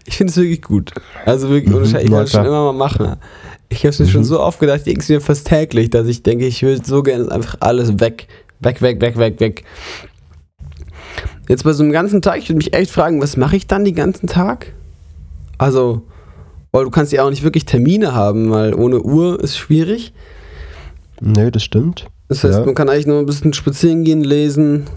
[0.09, 0.91] find wirklich gut.
[1.25, 3.15] Also wirklich, mhm, ich wollte es schon immer mal machen.
[3.69, 4.11] Ich habe es mir mhm.
[4.11, 6.85] schon so oft gedacht, ich denke es mir fast täglich, dass ich denke, ich will
[6.85, 8.27] so gerne einfach alles weg.
[8.59, 9.63] Weg, weg, weg, weg, weg.
[11.49, 13.85] Jetzt bei so einem ganzen Tag, ich würde mich echt fragen, was mache ich dann
[13.85, 14.73] den ganzen Tag?
[15.57, 16.03] Also,
[16.73, 20.13] weil du kannst ja auch nicht wirklich Termine haben, weil ohne Uhr ist schwierig.
[21.25, 22.09] Nee, das stimmt.
[22.29, 22.65] Das heißt, ja.
[22.65, 24.89] man kann eigentlich nur ein bisschen spazieren gehen, lesen,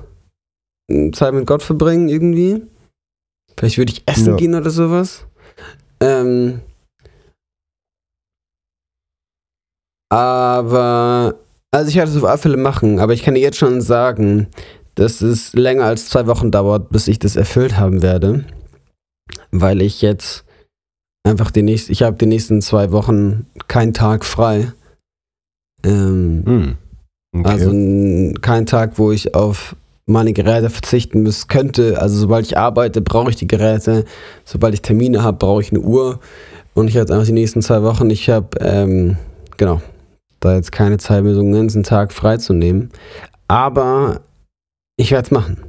[1.14, 2.64] Zeit mit Gott verbringen irgendwie.
[3.58, 4.36] Vielleicht würde ich essen ja.
[4.36, 5.28] gehen oder sowas.
[6.00, 6.62] Ähm,
[10.10, 11.36] aber,
[11.72, 14.48] also ich werde es auf alle Fälle machen, aber ich kann dir jetzt schon sagen,
[14.96, 18.46] dass es länger als zwei Wochen dauert, bis ich das erfüllt haben werde.
[19.52, 20.44] Weil ich jetzt
[21.24, 24.74] einfach die nächsten, ich habe die nächsten zwei Wochen keinen Tag frei.
[25.86, 26.78] Ähm, hm.
[27.40, 27.50] okay.
[27.50, 29.76] Also kein Tag, wo ich auf
[30.08, 32.02] meine Geräte verzichten muss, könnte.
[32.02, 34.06] Also sobald ich arbeite, brauche ich die Geräte.
[34.44, 36.20] Sobald ich Termine habe, brauche ich eine Uhr.
[36.74, 39.18] Und ich habe einfach die nächsten zwei Wochen, ich habe, ähm,
[39.58, 39.82] genau,
[40.42, 42.90] da jetzt keine Zeit mehr, so einen ganzen Tag freizunehmen.
[43.48, 44.22] Aber
[44.98, 45.64] ich werde es machen.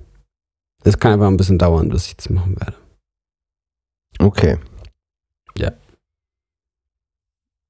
[0.82, 2.74] Es kann einfach ein bisschen dauern, bis ich es machen werde.
[4.18, 4.58] Okay.
[5.56, 5.72] Ja.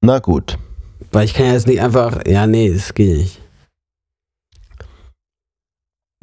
[0.01, 0.57] Na gut.
[1.17, 3.41] Weil ich kann ja jetzt nicht einfach, ja, nee, das geht nicht.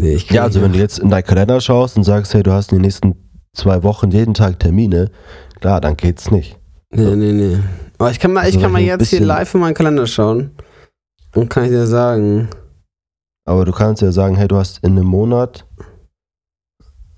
[0.01, 2.71] Nee, ja, also wenn du jetzt in deinen Kalender schaust und sagst, hey, du hast
[2.71, 3.17] in den nächsten
[3.57, 5.11] zwei Wochen jeden Tag Termine,
[5.59, 6.61] klar, dann geht's nicht.
[6.91, 7.59] Nee, nee, nee.
[7.99, 10.53] Aber ich kann mal, also ich kann mal jetzt hier live in meinen Kalender schauen
[11.35, 12.49] und kann ich dir sagen.
[13.45, 15.67] Aber du kannst ja sagen, hey, du hast in einem Monat,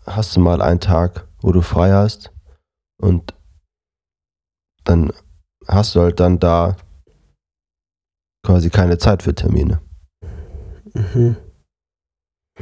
[0.06, 2.32] hast du mal einen Tag, wo du frei hast
[3.02, 3.34] und
[4.84, 5.12] dann
[5.68, 6.74] hast du halt dann da
[8.46, 9.80] quasi keine Zeit für Termine.
[10.94, 11.36] Mhm.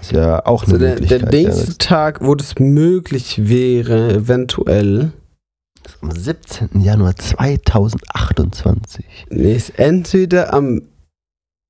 [0.01, 1.33] Ist ja auch eine also der, Möglichkeit.
[1.33, 5.13] Der nächste ja, Tag, wo das möglich wäre, eventuell.
[5.87, 6.81] Ist am 17.
[6.81, 9.05] Januar 2028.
[9.31, 10.89] Nee, ist entweder am,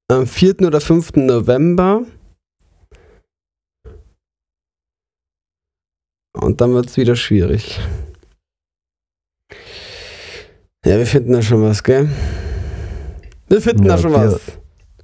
[0.08, 0.62] am 4.
[0.62, 1.16] oder 5.
[1.16, 2.02] November.
[6.32, 7.80] Und dann wird es wieder schwierig.
[10.86, 12.08] Ja, wir finden da schon was, gell?
[13.48, 14.40] Wir finden ja, da schon wir, was.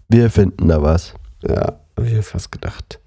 [0.08, 1.14] Wir finden da was.
[1.46, 3.00] Ja, habe ich mir fast gedacht.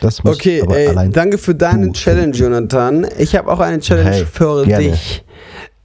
[0.00, 3.06] Das muss okay, ey, danke für deine Challenge, Jonathan.
[3.18, 4.90] Ich habe auch eine Challenge hey, für gerne.
[4.90, 5.24] dich.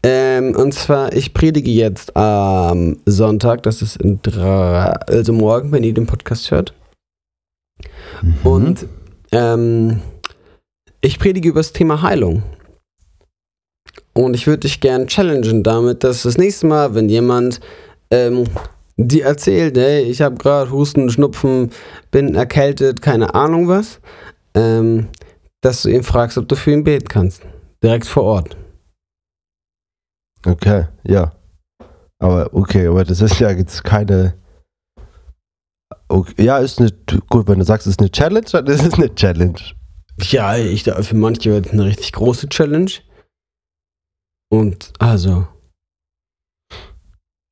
[0.04, 5.84] Ähm, und zwar, ich predige jetzt am Sonntag, das ist in drei, also morgen, wenn
[5.84, 6.74] ihr den Podcast hört.
[8.22, 8.36] Mhm.
[8.44, 8.86] Und
[9.32, 10.02] ähm,
[11.02, 12.44] ich predige über das Thema Heilung.
[14.14, 17.60] Und ich würde dich gerne challengen damit, dass das nächste Mal, wenn jemand
[18.16, 18.46] ähm,
[18.98, 21.72] die erzählt, hey, ich habe gerade Husten, Schnupfen,
[22.12, 24.00] bin erkältet, keine Ahnung was,
[24.54, 25.10] ähm,
[25.62, 27.42] dass du ihn fragst, ob du für ihn beten kannst.
[27.84, 28.58] Direkt vor Ort.
[30.46, 31.34] Okay, ja.
[32.20, 34.36] Aber okay, aber das ist ja jetzt keine.
[36.08, 36.92] Okay, ja, ist eine.
[37.30, 39.60] Gut, wenn du sagst, es ist eine Challenge, dann ist es eine Challenge.
[40.22, 42.92] Ja, ich da für manche wird es eine richtig große Challenge.
[44.50, 45.48] Und also,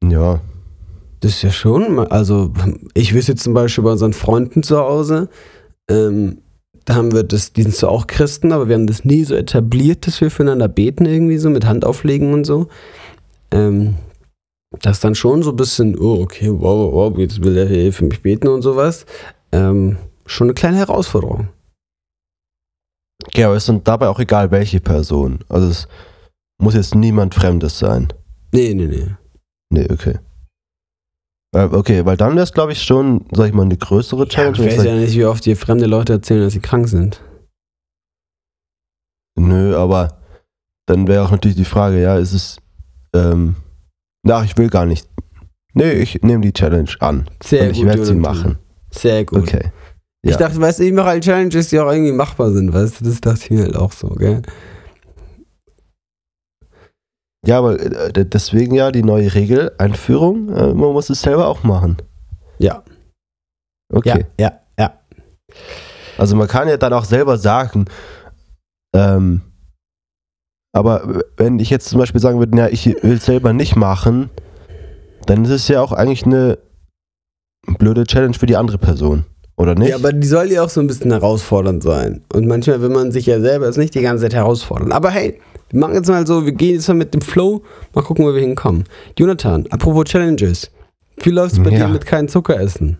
[0.03, 0.41] Ja.
[1.23, 2.51] Das ist ja schon, also
[2.93, 5.29] ich wüsste jetzt zum Beispiel bei unseren Freunden zu Hause,
[5.89, 6.39] ähm,
[6.83, 9.33] da haben wir das, die sind zwar auch Christen, aber wir haben das nie so
[9.33, 12.67] etabliert, dass wir füreinander beten irgendwie so mit Handauflegen und so.
[13.51, 13.95] Ähm,
[14.81, 17.67] das ist dann schon so ein bisschen, oh, okay, wow, wow, wow, jetzt will er
[17.67, 19.05] hier für mich beten und sowas.
[19.53, 21.47] Ähm, schon eine kleine Herausforderung.
[23.33, 25.39] Ja, aber es ist dabei auch egal, welche Person.
[25.47, 25.87] Also es
[26.61, 28.11] muss jetzt niemand Fremdes sein.
[28.51, 29.07] Nee, nee, nee.
[29.69, 30.19] Nee, okay.
[31.53, 34.27] Äh, Okay, weil dann wäre es, glaube ich, schon, sag ich mal, eine größere Ja,
[34.27, 34.53] Challenge.
[34.53, 36.87] ich wenn ich weiß ja nicht, wie oft dir fremde Leute erzählen, dass sie krank
[36.87, 37.21] sind.
[39.39, 40.17] Nö, aber
[40.87, 42.57] dann wäre auch natürlich die Frage, ja, ist es,
[43.15, 43.55] ähm,
[44.27, 45.07] ach, ich will gar nicht.
[45.73, 47.27] Nee, ich nehme die Challenge an.
[47.43, 48.59] Sehr und ich gut, werde sie machen.
[48.91, 49.43] Sehr gut.
[49.43, 49.71] Okay.
[50.21, 50.37] Ich Ja.
[50.37, 53.05] dachte, weißt du, ich mache halt Challenges, die auch irgendwie machbar sind, weißt du?
[53.05, 54.43] Das dachte ich mir halt auch so, gell?
[57.45, 61.63] Ja, aber äh, deswegen ja die neue Regel, Einführung, äh, man muss es selber auch
[61.63, 61.97] machen.
[62.57, 62.83] Ja.
[63.91, 64.25] Okay.
[64.39, 64.93] Ja, ja, ja.
[66.17, 67.85] Also man kann ja dann auch selber sagen,
[68.95, 69.41] ähm,
[70.75, 74.29] aber wenn ich jetzt zum Beispiel sagen würde, ja, ich will es selber nicht machen,
[75.25, 76.57] dann ist es ja auch eigentlich eine
[77.77, 79.25] blöde Challenge für die andere Person,
[79.55, 79.89] oder nicht?
[79.89, 82.23] Ja, aber die soll ja auch so ein bisschen herausfordernd sein.
[82.33, 84.91] Und manchmal will man sich ja selber jetzt nicht die ganze Zeit herausfordern.
[84.91, 85.39] Aber hey,
[85.73, 88.33] wir machen jetzt mal so, wir gehen jetzt mal mit dem Flow, mal gucken, wo
[88.33, 88.85] wir hinkommen.
[89.17, 90.71] Jonathan, apropos Challenges.
[91.17, 91.87] Wie läuft es bei Ja.
[91.87, 92.99] dir mit kein Zucker essen?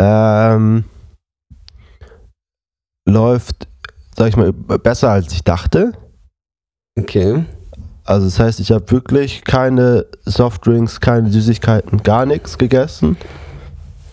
[0.00, 0.84] ähm,
[3.08, 3.66] läuft,
[4.16, 5.92] sag ich mal, besser als ich dachte.
[6.98, 7.44] Okay.
[8.04, 13.16] Also das heißt, ich habe wirklich keine Softdrinks, keine Süßigkeiten, gar nichts gegessen.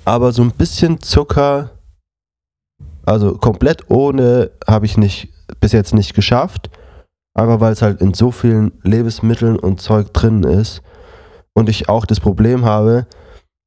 [0.05, 1.71] Aber so ein bisschen Zucker,
[3.05, 6.69] also komplett ohne, habe ich nicht bis jetzt nicht geschafft.
[7.35, 10.81] Einfach weil es halt in so vielen Lebensmitteln und Zeug drin ist.
[11.53, 13.07] Und ich auch das Problem habe,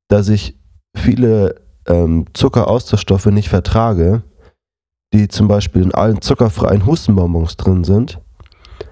[0.09, 0.59] dass ich
[0.96, 1.54] viele
[1.87, 4.22] ähm, Zuckeraustauschstoffe nicht vertrage,
[5.12, 8.20] die zum Beispiel in allen zuckerfreien Hustenbonbons drin sind.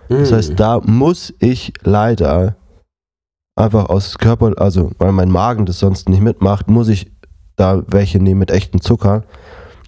[0.09, 0.57] Das heißt, Mm.
[0.57, 2.57] da muss ich leider
[3.57, 7.11] einfach aus Körper, also weil mein Magen das sonst nicht mitmacht, muss ich
[7.57, 9.25] da welche nehmen mit echtem Zucker.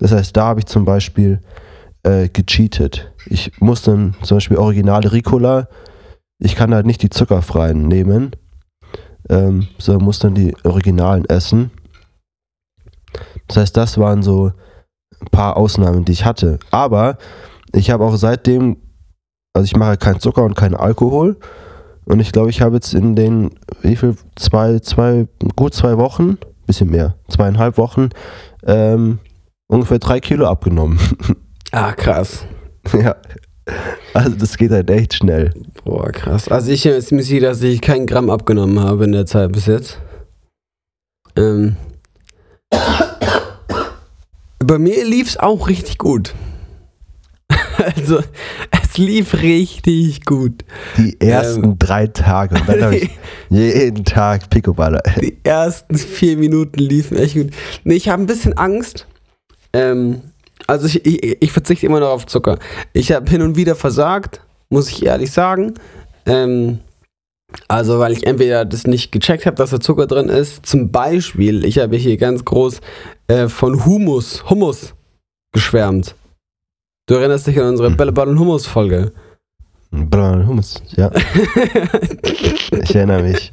[0.01, 1.41] Das heißt, da habe ich zum Beispiel
[2.03, 3.13] äh, gecheatet.
[3.31, 5.69] Ich muss dann zum Beispiel originale Ricola,
[6.39, 8.37] ich kann halt nicht die zuckerfreien nehmen,
[9.29, 11.71] ähm, sondern muss dann die originalen essen.
[13.49, 14.53] Das heißt, das waren so
[15.21, 16.59] ein paar Ausnahmen, die ich hatte.
[16.71, 17.19] Aber
[17.73, 18.77] ich habe auch seitdem
[19.59, 21.37] also ich mache keinen Zucker und keinen Alkohol.
[22.05, 23.51] Und ich glaube, ich habe jetzt in den,
[23.83, 28.11] wie viel, zwei, zwei, gut zwei Wochen, bisschen mehr, zweieinhalb Wochen,
[28.65, 29.19] ähm,
[29.67, 30.99] ungefähr drei Kilo abgenommen.
[31.71, 32.47] Ah, krass.
[33.03, 33.17] ja.
[34.15, 35.53] Also das geht halt echt schnell.
[35.85, 36.49] Boah, krass.
[36.49, 39.67] Also ich mir ziemlich sicher, dass ich kein Gramm abgenommen habe in der Zeit bis
[39.67, 39.99] jetzt.
[41.37, 41.77] Ähm.
[44.59, 46.35] Bei mir lief es auch richtig gut.
[47.97, 48.19] Also,
[48.71, 50.65] es lief richtig gut.
[50.97, 52.57] Die ersten drei Tage.
[52.57, 53.11] Und dann habe ich
[53.51, 55.01] jeden Tag Picoballer.
[55.21, 57.51] Die ersten vier Minuten liefen echt gut.
[57.85, 59.07] Nee, ich habe ein bisschen Angst.
[59.73, 60.23] Ähm,
[60.69, 62.59] also ich, ich, ich verzichte immer noch auf Zucker.
[62.93, 65.75] Ich habe hin und wieder versagt, muss ich ehrlich sagen.
[66.27, 66.79] Ähm,
[67.67, 70.65] also weil ich entweder das nicht gecheckt habe, dass da Zucker drin ist.
[70.67, 72.81] Zum Beispiel, ich habe hier ganz groß
[73.29, 74.95] äh, von Humus, Hummus
[75.53, 76.15] geschwärmt.
[77.07, 77.97] Du erinnerst dich an unsere Mhm.
[77.97, 79.13] Bälleball und Hummus Folge.
[79.91, 81.11] Bra- Hummus, ja.
[82.83, 83.51] Ich erinnere mich.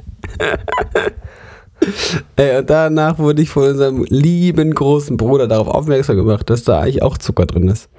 [2.36, 6.82] Ey, und danach wurde ich von unserem lieben großen Bruder darauf aufmerksam gemacht, dass da
[6.82, 7.90] eigentlich auch Zucker drin ist.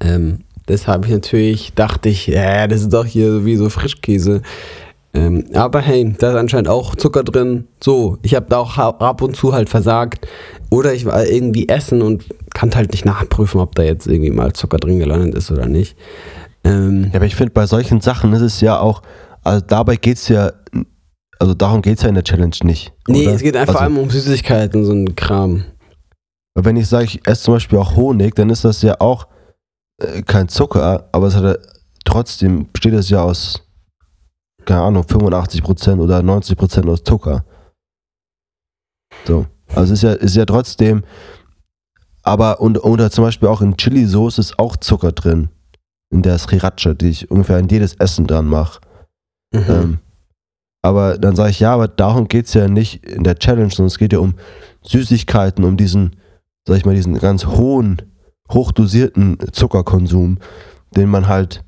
[0.00, 4.42] Ähm, das habe ich natürlich, dachte ich, ja, das ist doch hier wie so Frischkäse.
[5.12, 7.68] Ähm, aber hey, da ist anscheinend auch Zucker drin.
[7.82, 10.26] So, ich habe da auch ab und zu halt versagt.
[10.70, 14.52] Oder ich war irgendwie essen und kann halt nicht nachprüfen, ob da jetzt irgendwie mal
[14.54, 15.96] Zucker drin gelandet ist oder nicht.
[16.64, 19.02] Ähm, Ja, aber ich finde, bei solchen Sachen ist es ja auch,
[19.44, 20.52] also dabei geht es ja,
[21.38, 22.92] also darum geht es ja in der Challenge nicht.
[23.08, 23.34] nee, oder?
[23.34, 25.64] es geht einfach also, allem um Süßigkeiten, so ein Kram.
[26.54, 29.26] Wenn ich sage, ich esse zum Beispiel auch Honig, dann ist das ja auch
[30.00, 31.56] äh, kein Zucker, aber es hat ja,
[32.04, 33.64] trotzdem besteht es ja aus
[34.64, 37.44] keine Ahnung, 85% oder 90% aus Zucker.
[39.26, 39.46] So.
[39.74, 41.04] Also ist ja, ist ja trotzdem,
[42.22, 45.48] aber und, oder zum Beispiel auch in Chili-Soße ist auch Zucker drin.
[46.10, 48.80] In der Sriracha, die ich ungefähr in jedes Essen dran mache.
[49.52, 49.64] Mhm.
[49.68, 49.98] Ähm,
[50.84, 53.86] aber dann sage ich, ja, aber darum geht es ja nicht in der Challenge, sondern
[53.86, 54.34] es geht ja um
[54.82, 56.16] Süßigkeiten, um diesen,
[56.68, 58.02] sag ich mal, diesen ganz hohen,
[58.50, 60.36] hochdosierten Zuckerkonsum,
[60.94, 61.64] den man halt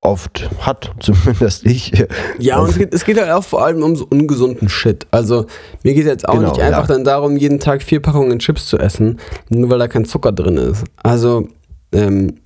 [0.00, 2.04] oft hat, zumindest ich.
[2.40, 5.06] Ja, und es geht, es geht halt auch vor allem um so ungesunden Shit.
[5.12, 5.46] Also
[5.84, 6.94] mir geht jetzt auch Genau, nicht einfach ja.
[6.96, 10.56] dann darum, jeden Tag vier Packungen Chips zu essen, nur weil da kein Zucker drin
[10.56, 10.82] ist.
[11.04, 11.46] Also
[11.92, 12.40] ähm,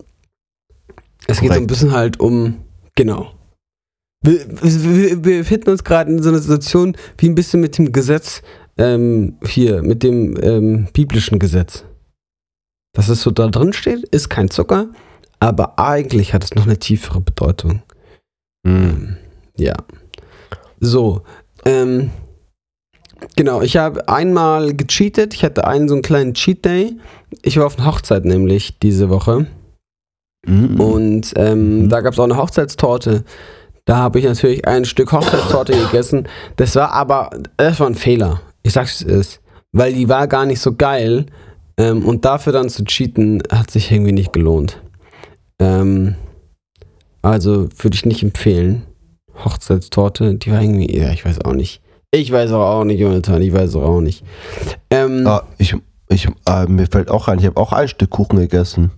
[1.27, 1.67] es geht so ein Korrekt.
[1.69, 2.59] bisschen halt um,
[2.95, 3.33] genau.
[4.25, 7.93] Wir, wir, wir befinden uns gerade in so einer Situation wie ein bisschen mit dem
[7.93, 8.43] Gesetz
[8.77, 11.85] ähm, hier, mit dem ähm, biblischen Gesetz.
[12.95, 14.89] Dass es so da drin steht, ist kein Zucker,
[15.39, 17.83] aber eigentlich hat es noch eine tiefere Bedeutung.
[18.67, 19.17] Hm.
[19.57, 19.75] Ja.
[20.81, 21.23] So.
[21.65, 22.11] Ähm,
[23.37, 25.35] genau, ich habe einmal gecheatet.
[25.35, 26.97] Ich hatte einen so einen kleinen Cheat Day.
[27.43, 29.47] Ich war auf einer Hochzeit nämlich diese Woche.
[30.47, 30.81] Mhm.
[30.81, 31.89] Und ähm, Mhm.
[31.89, 33.25] da gab es auch eine Hochzeitstorte.
[33.89, 36.29] Da habe ich natürlich ein Stück Hochzeitstorte gegessen.
[36.57, 38.43] Das war aber, das war ein Fehler.
[38.63, 39.41] Ich sag's es ist.
[39.73, 41.25] Weil die war gar nicht so geil.
[41.79, 44.83] Ähm, und dafür dann zu cheaten, hat sich irgendwie nicht gelohnt.
[45.59, 46.17] Ähm,
[47.23, 48.83] also würde ich nicht empfehlen.
[49.43, 51.81] Hochzeitstorte, die war irgendwie, ja, ich weiß auch nicht.
[52.11, 54.23] Ich weiß auch, auch nicht, Jonathan, ich weiß auch, auch nicht.
[54.91, 55.75] Ähm, Ah, ich,
[56.11, 58.91] ich, äh, mir fällt auch ein, ich habe auch ein Stück Kuchen gegessen.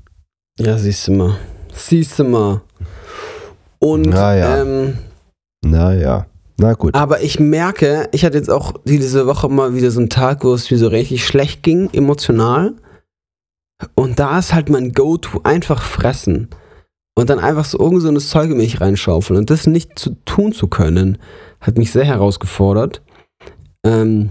[0.58, 1.36] Ja, siehst du mal.
[1.72, 2.62] Siehst du mal.
[3.80, 4.62] Und, Na ja.
[4.62, 4.98] ähm,
[5.64, 6.26] Naja,
[6.58, 6.94] na gut.
[6.94, 10.52] aber ich merke, ich hatte jetzt auch diese Woche mal wieder so einen Tag, wo
[10.52, 12.74] es mir so richtig schlecht ging, emotional.
[13.94, 16.48] Und da ist halt mein Go-To einfach fressen.
[17.16, 19.38] Und dann einfach so ein Zeug in mich reinschaufeln.
[19.38, 21.18] Und das nicht zu tun zu können,
[21.60, 23.02] hat mich sehr herausgefordert.
[23.84, 24.30] Ähm,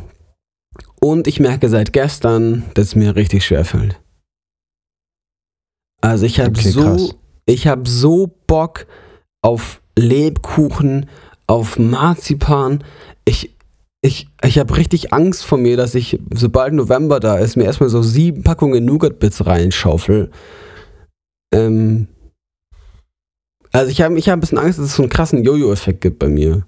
[1.02, 4.00] und ich merke seit gestern, dass es mir richtig schwer fällt.
[6.02, 7.16] Also ich habe Okay, so, krass.
[7.46, 8.86] ich habe so Bock
[9.42, 11.10] auf Lebkuchen,
[11.48, 12.84] auf Marzipan.
[13.26, 13.56] Ich,
[14.02, 17.90] ich, ich habe richtig Angst vor mir, dass ich, sobald November da ist, mir erstmal
[17.90, 20.32] so sieben Packungen Nougat-Bits reinschaufel.
[21.54, 22.08] Ähm,
[23.72, 26.20] also ich habe ich hab ein bisschen Angst, dass es so einen krassen Jojo-Effekt gibt
[26.20, 26.66] bei mir.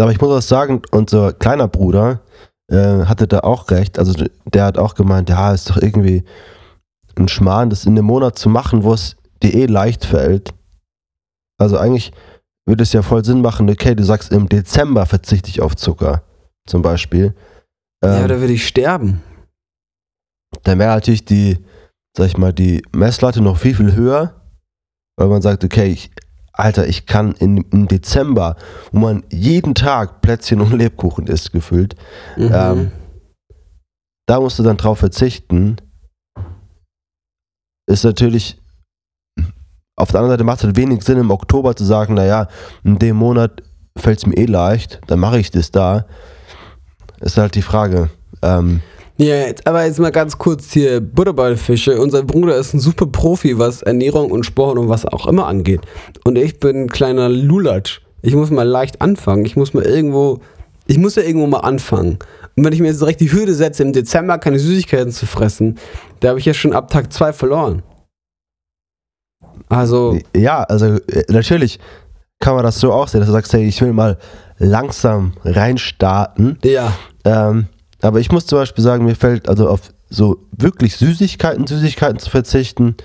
[0.00, 2.22] Aber ich muss auch sagen, unser kleiner Bruder
[2.68, 3.98] äh, hatte da auch recht.
[3.98, 6.24] Also der hat auch gemeint, ja, ist doch irgendwie
[7.16, 10.54] ein Schmarrn, das in einem Monat zu machen, wo es dir eh leicht fällt.
[11.62, 12.12] Also eigentlich
[12.66, 16.22] würde es ja voll Sinn machen, okay, du sagst, im Dezember verzichte ich auf Zucker,
[16.66, 17.34] zum Beispiel.
[18.04, 19.22] ja, Ähm, da würde ich sterben.
[20.64, 21.58] dann wäre natürlich die,
[22.16, 24.40] sag ich mal, die Messlatte noch viel, viel höher,
[25.16, 26.10] weil man sagt, okay, ich,
[26.52, 28.56] Alter, ich kann in, im Dezember,
[28.92, 31.94] wo man jeden Tag Plätzchen und Lebkuchen isst, gefüllt,
[32.36, 32.50] Mhm.
[32.52, 32.92] ähm,
[34.28, 35.76] da musst du dann drauf verzichten.
[37.88, 38.61] Ist natürlich,
[39.96, 42.48] auf der anderen Seite macht es halt wenig Sinn, im Oktober zu sagen, naja,
[42.84, 43.62] in dem Monat
[43.96, 46.06] fällt es mir eh leicht, dann mache ich das da.
[47.20, 48.10] Ist halt die Frage.
[48.42, 48.80] Ähm,
[49.18, 52.00] Ja, jetzt, aber jetzt mal ganz kurz hier Butterballfische.
[52.00, 55.82] Unser Bruder ist ein super Profi, was Ernährung und Sport und was auch immer angeht.
[56.24, 58.00] Und ich bin ein kleiner Lulatsch.
[58.22, 59.44] Ich muss mal leicht anfangen.
[59.44, 60.40] Ich muss mal irgendwo,
[60.86, 62.18] ich muss ja irgendwo mal anfangen.
[62.56, 65.78] Und wenn ich mir jetzt direkt die Hürde setze, im Dezember keine Süßigkeiten zu fressen,
[66.20, 67.82] da habe ich ja schon ab Tag 2 verloren.
[69.68, 71.78] Also, Ja, also äh, natürlich
[72.40, 74.18] kann man das so auch sehen, dass du sagst, hey, ich will mal
[74.58, 76.58] langsam reinstarten.
[76.64, 76.92] ja.
[77.24, 77.66] Ähm,
[78.00, 82.30] aber ich muss zum Beispiel sagen, mir fällt also auf so wirklich Süßigkeiten, Süßigkeiten zu
[82.30, 82.96] verzichten,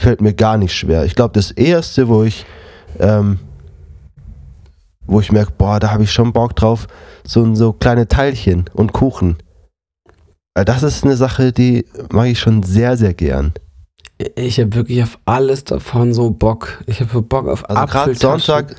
[0.00, 1.04] fällt mir gar nicht schwer.
[1.04, 2.46] Ich glaube, das erste, wo ich,
[2.98, 3.38] ähm,
[5.06, 6.86] wo ich merke, boah, da habe ich schon Bock drauf,
[7.26, 9.36] so, so kleine Teilchen und Kuchen.
[10.54, 13.52] Äh, Das ist eine Sache, die mag ich schon sehr, sehr gern.
[14.36, 16.82] Ich habe wirklich auf alles davon so Bock.
[16.86, 18.14] Ich habe Bock auf Also gerade.
[18.14, 18.76] Sonntag,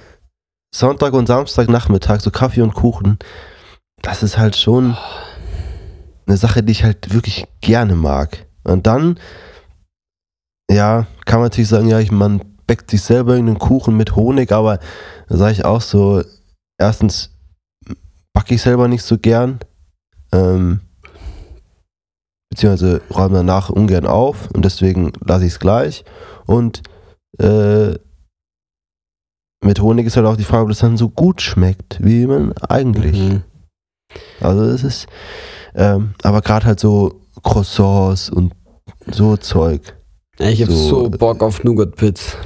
[0.74, 3.19] Sonntag und Samstagnachmittag, so Kaffee und Kuchen,
[4.02, 4.96] das ist halt schon
[6.25, 8.46] eine Sache, die ich halt wirklich gerne mag.
[8.63, 9.19] Und dann,
[10.69, 14.52] ja, kann man natürlich sagen, ja, ich, man bäckt sich selber irgendeinen Kuchen mit Honig,
[14.52, 14.79] aber
[15.29, 16.23] da sage ich auch so,
[16.79, 17.38] erstens
[18.33, 19.60] backe ich selber nicht so gern,
[20.31, 20.81] ähm,
[22.56, 26.06] beziehungsweise räume danach ungern auf und deswegen lasse ich es gleich.
[26.45, 26.81] Und
[27.37, 27.95] äh,
[29.63, 32.53] mit Honig ist halt auch die Frage, ob das dann so gut schmeckt, wie man
[32.69, 33.17] eigentlich.
[33.19, 33.41] Mhm.
[34.39, 35.08] Also es ist,
[35.75, 38.53] ähm, aber gerade halt so Croissants und
[39.12, 39.81] so Zeug,
[40.39, 42.37] Ich habe So, so Bock auf Nougat-Bits.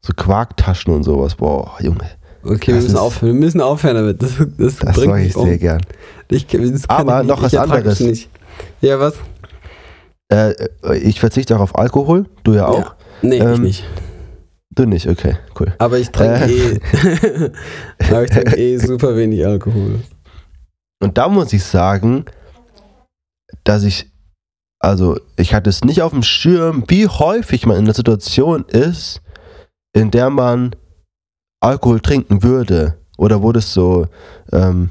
[0.00, 2.08] so Quarktaschen und sowas, boah, Junge,
[2.42, 3.34] Okay, wir müssen, aufhören.
[3.34, 4.22] wir müssen aufhören damit.
[4.22, 5.46] Das, das, Das mich ich um.
[5.46, 5.82] sehr gern.
[6.30, 6.46] Ich,
[6.88, 8.00] Aber noch was anderes.
[8.00, 8.30] es Nicht.
[8.80, 9.14] Ja, was?
[10.32, 10.54] Äh,
[11.02, 12.26] ich verzichte auch auf Alkohol.
[12.44, 12.78] Du ja auch.
[12.78, 12.96] Ja.
[13.22, 13.84] Nee, ich Ähm, nicht.
[14.72, 15.74] Du nicht, okay, cool.
[15.78, 16.74] Aber ich trinke Äh.
[16.76, 17.50] eh.
[18.10, 20.00] Aber ich trinke eh super wenig Alkohol.
[21.02, 22.24] Und da muss ich sagen,
[23.64, 24.10] dass ich,
[24.78, 29.20] also ich hatte es nicht auf dem Schirm, wie häufig man in der Situation ist,
[29.92, 30.76] in der man
[31.60, 32.96] Alkohol trinken würde.
[33.18, 34.06] Oder wo das so,
[34.52, 34.90] ähm,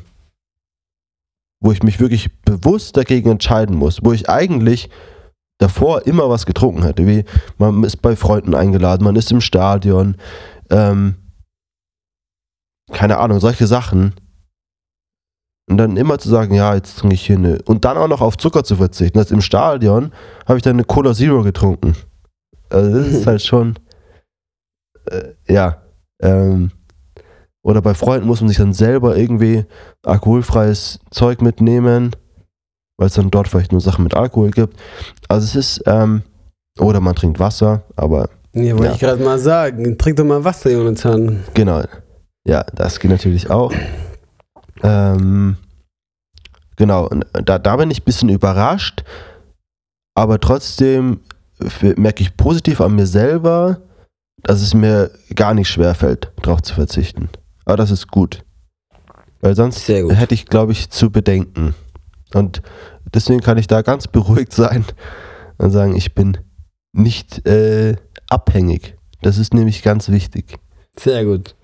[1.62, 4.89] wo ich mich wirklich bewusst dagegen entscheiden muss, wo ich eigentlich
[5.60, 7.05] davor immer was getrunken hätte.
[7.05, 7.26] Wie
[7.57, 10.16] man ist bei Freunden eingeladen, man ist im Stadion,
[10.70, 11.16] ähm,
[12.91, 14.16] keine Ahnung, solche Sachen.
[15.70, 17.62] Und dann immer zu sagen, ja, jetzt trinke ich hier eine.
[17.66, 19.20] Und dann auch noch auf Zucker zu verzichten.
[19.20, 20.12] Das im Stadion
[20.47, 21.95] habe ich dann eine Cola Zero getrunken.
[22.70, 23.78] Also das ist halt schon,
[25.12, 25.84] äh, ja.
[26.22, 26.72] Ähm,
[27.70, 29.65] oder bei Freunden muss man sich dann selber irgendwie
[30.03, 32.15] alkoholfreies Zeug mitnehmen,
[32.97, 34.76] weil es dann dort vielleicht nur Sachen mit Alkohol gibt.
[35.28, 36.24] Also es ist, ähm,
[36.80, 38.93] oder man trinkt Wasser, aber Ja, wollte Ja.
[38.93, 39.97] ich gerade mal sagen.
[39.99, 41.43] Trink doch mal Wasser, Jonathan.
[41.53, 41.84] Genau.
[42.47, 43.72] Ja, das geht natürlich auch.
[44.82, 45.57] Ähm,
[46.76, 49.03] genau, und da, da bin ich ein bisschen überrascht,
[50.15, 51.20] aber trotzdem
[51.97, 53.82] merke ich positiv an mir selber,
[54.41, 57.30] dass es mir gar nicht schwer fällt, darauf zu verzichten.
[57.70, 58.43] Aber das ist gut.
[59.41, 60.15] Weil sonst gut.
[60.15, 61.76] hätte ich, glaube ich, zu bedenken.
[62.34, 62.63] Und
[63.13, 64.86] deswegen kann ich da ganz beruhigt sein
[65.59, 66.39] und sagen, ich bin
[66.93, 67.95] nicht äh,
[68.28, 68.97] abhängig.
[69.22, 70.57] Das ist nämlich ganz wichtig.
[70.97, 71.55] Sehr gut.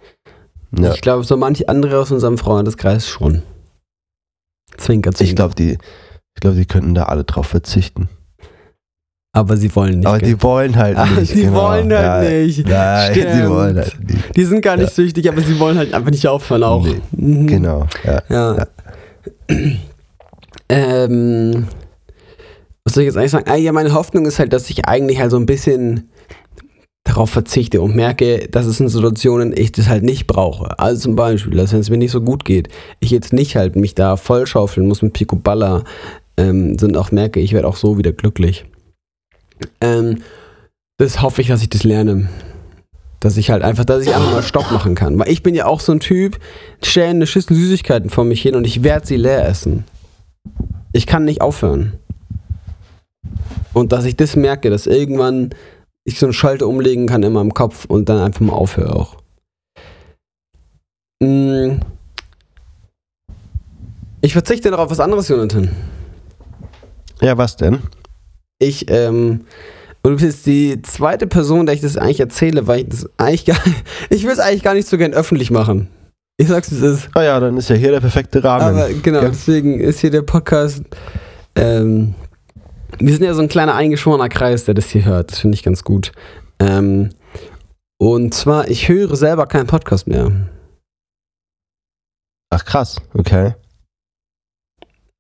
[0.77, 0.93] Ja.
[0.93, 3.41] Ich glaube, so manche andere aus unserem Freundeskreis schon.
[4.77, 5.23] Zwinker, zwinker.
[5.23, 8.09] Ich glaube, die, ich glaube, die könnten da alle drauf verzichten.
[9.35, 10.07] Aber sie wollen nicht.
[10.07, 10.29] Aber gell?
[10.29, 11.33] die wollen halt Ah, nicht.
[11.33, 11.63] sie genau.
[11.63, 12.67] wollen halt ja, nicht.
[12.67, 13.49] Nein, sie Stimmt.
[13.49, 14.35] wollen halt nicht.
[14.37, 16.85] Die sind gar nicht süchtig, aber sie wollen halt einfach nicht aufhören auch.
[16.85, 17.47] Nee, Mhm.
[17.47, 17.85] Genau.
[18.05, 18.21] Ja.
[18.29, 18.55] Ja.
[18.57, 18.67] Ja.
[20.69, 21.67] ähm,
[22.83, 23.49] was soll ich jetzt eigentlich sagen?
[23.49, 26.09] Ah, ja, meine Hoffnung ist halt, dass ich eigentlich halt so ein bisschen
[27.03, 30.79] darauf verzichte und merke, dass es in Situationen ich das halt nicht brauche.
[30.79, 32.69] Also zum Beispiel, dass wenn es mir nicht so gut geht,
[32.99, 35.83] ich jetzt nicht halt mich da vollschaufeln muss mit Picoballa,
[36.37, 38.65] ähm, sondern auch merke, ich werde auch so wieder glücklich.
[39.81, 40.21] Ähm,
[40.97, 42.29] das hoffe ich, dass ich das lerne.
[43.19, 45.17] Dass ich halt einfach, dass ich einfach mal Stopp machen kann.
[45.17, 46.39] Weil ich bin ja auch so ein Typ,
[46.83, 49.85] stelle eine Schüssel Süßigkeiten vor mich hin und ich werde sie leer essen.
[50.93, 51.93] Ich kann nicht aufhören.
[53.73, 55.49] Und dass ich das merke, dass irgendwann
[56.05, 59.17] ich so einen Schalter umlegen kann in meinem Kopf und dann einfach mal aufhöre auch.
[61.19, 61.79] Mm.
[64.21, 65.69] Ich verzichte darauf was anderes, Jonathan.
[67.21, 67.79] ja, was denn?
[68.59, 69.41] Ich, ähm,
[70.01, 73.09] und du bist jetzt die zweite Person, der ich das eigentlich erzähle, weil ich das
[73.17, 73.57] eigentlich gar
[74.09, 75.87] ich will es eigentlich gar nicht so gern öffentlich machen.
[76.37, 77.09] Ich sag's, wie es ist.
[77.15, 78.77] Ah ja, dann ist ja hier der perfekte Rahmen.
[78.77, 79.29] Aber genau, Gell?
[79.29, 80.83] deswegen ist hier der Podcast.
[81.55, 82.13] Ähm,
[82.99, 85.31] wir sind ja so ein kleiner eingeschworener Kreis, der das hier hört.
[85.31, 86.11] Das finde ich ganz gut.
[86.59, 87.09] Ähm,
[87.97, 90.31] und zwar, ich höre selber keinen Podcast mehr.
[92.49, 93.55] Ach krass, okay.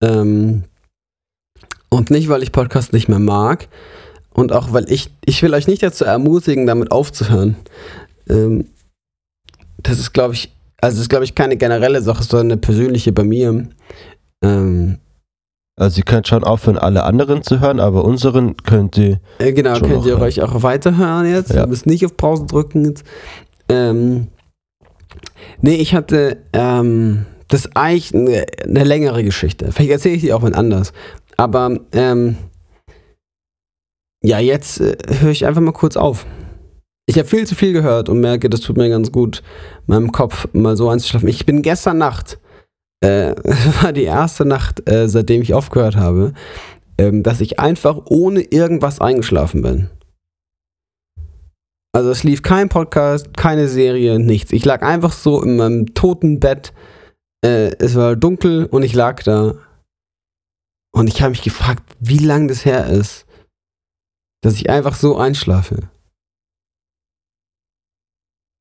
[0.01, 0.63] Ähm,
[1.95, 3.67] und nicht, weil ich Podcast nicht mehr mag.
[4.33, 7.55] Und auch, weil ich, ich will euch nicht dazu ermutigen, damit aufzuhören.
[8.29, 8.67] Ähm,
[9.77, 13.23] das ist, glaube ich, also ist, glaube ich, keine generelle Sache, sondern eine persönliche bei
[13.23, 13.67] mir.
[14.43, 14.97] Ähm,
[15.77, 19.19] Also ihr könnt schon aufhören, alle anderen zu hören, aber unseren könnt ihr.
[19.39, 20.21] Äh, genau, könnt ihr ja.
[20.21, 21.53] euch auch weiterhören jetzt.
[21.53, 21.63] Ja.
[21.63, 23.03] Ihr müsst nicht auf Pause drücken jetzt.
[23.67, 24.27] Ähm,
[25.61, 29.71] nee, ich hatte, ähm, das ist eigentlich eine, eine längere Geschichte.
[29.71, 30.93] Vielleicht erzähle ich die auch mal anders.
[31.37, 32.37] Aber, ähm,
[34.23, 36.25] ja, jetzt äh, höre ich einfach mal kurz auf.
[37.07, 39.43] Ich habe viel zu viel gehört und merke, das tut mir ganz gut,
[39.85, 41.29] meinem Kopf mal so einzuschlafen.
[41.29, 42.39] Ich bin gestern Nacht,
[43.01, 43.35] äh,
[43.81, 46.33] war die erste Nacht, äh, seitdem ich aufgehört habe,
[46.97, 49.89] ähm, dass ich einfach ohne irgendwas eingeschlafen bin.
[51.93, 54.51] Also es lief kein Podcast, keine Serie, nichts.
[54.51, 56.73] Ich lag einfach so in meinem toten Bett.
[57.41, 59.53] Äh, es war dunkel und ich lag da.
[60.95, 63.25] Und ich habe mich gefragt, wie lang das her ist,
[64.41, 65.89] dass ich einfach so einschlafe.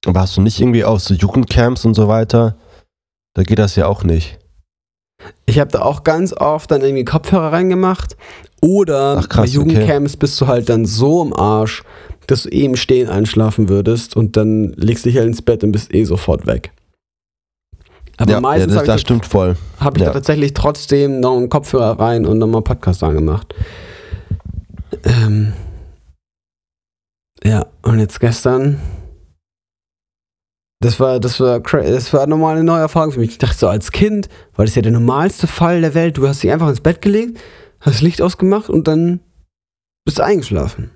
[0.04, 2.58] Aber hast du nicht irgendwie aus so Jugendcamps und so weiter?
[3.34, 4.40] Da geht das ja auch nicht.
[5.46, 8.16] Ich habe da auch ganz oft dann irgendwie Kopfhörer reingemacht.
[8.60, 11.84] Oder Ach, krass, bei Jugendcamps bist du halt dann so im Arsch,
[12.26, 15.70] dass du eben stehen einschlafen würdest und dann legst du dich halt ins Bett und
[15.70, 16.72] bist eh sofort weg.
[18.16, 19.56] Aber ja, ja, meistens das, habe das ich, stimmt voll.
[19.80, 20.08] hab ich ja.
[20.08, 23.54] da tatsächlich trotzdem noch einen Kopfhörer rein und nochmal Podcast angemacht.
[25.04, 25.52] Ähm,
[27.42, 28.80] ja, und jetzt gestern,
[30.80, 33.30] Das war, das war, das war nochmal eine neue Erfahrung für mich.
[33.30, 36.18] Ich dachte so, als Kind war das ja der normalste Fall der Welt.
[36.18, 37.40] Du hast dich einfach ins Bett gelegt,
[37.80, 39.20] hast das Licht ausgemacht und dann
[40.04, 40.90] bist du eingeschlafen.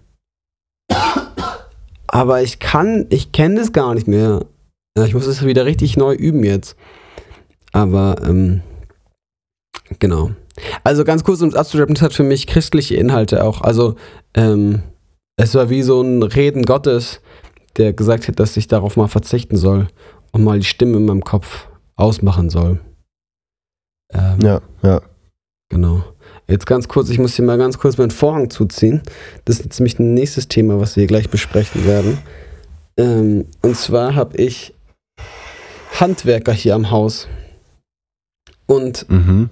[2.06, 4.44] Aber ich kann, ich kenne das gar nicht mehr.
[4.96, 6.76] Ja, ich muss es wieder richtig neu üben jetzt.
[7.72, 8.62] Aber, ähm,
[9.98, 10.30] genau.
[10.84, 13.60] Also ganz kurz, um es abzuschreiben, das hat für mich christliche Inhalte auch.
[13.60, 13.96] Also,
[14.34, 14.82] ähm,
[15.36, 17.20] es war wie so ein Reden Gottes,
[17.76, 19.86] der gesagt hat, dass ich darauf mal verzichten soll
[20.32, 22.80] und mal die Stimme in meinem Kopf ausmachen soll.
[24.12, 25.00] Ähm, ja, ja.
[25.70, 26.02] Genau.
[26.48, 29.02] Jetzt ganz kurz, ich muss hier mal ganz kurz meinen Vorhang zuziehen.
[29.44, 32.18] Das ist nämlich ein nächstes Thema, was wir gleich besprechen werden.
[32.96, 34.74] Ähm, und zwar habe ich
[36.00, 37.28] Handwerker hier am Haus.
[38.68, 39.48] Und mhm.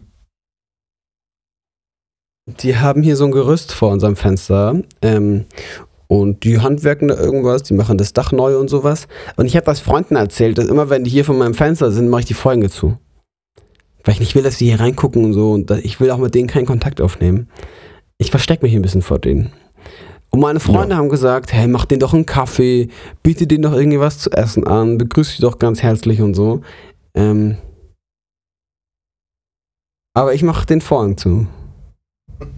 [2.46, 4.82] die haben hier so ein Gerüst vor unserem Fenster.
[5.02, 5.46] Ähm,
[6.06, 9.08] und die handwerken da irgendwas, die machen das Dach neu und sowas.
[9.36, 12.08] Und ich habe das Freunden erzählt, dass immer wenn die hier von meinem Fenster sind,
[12.08, 12.98] mache ich die Folgen zu.
[14.04, 15.50] Weil ich nicht will, dass die hier reingucken und so.
[15.52, 17.48] Und ich will auch mit denen keinen Kontakt aufnehmen.
[18.18, 19.50] Ich verstecke mich ein bisschen vor denen.
[20.30, 20.98] Und meine Freunde ja.
[20.98, 22.88] haben gesagt, hey, mach denen doch einen Kaffee,
[23.22, 26.60] biete denen doch irgendwie was zu essen an, begrüße die doch ganz herzlich und so.
[27.14, 27.56] Ähm
[30.16, 31.46] aber ich mache den Vorhang zu.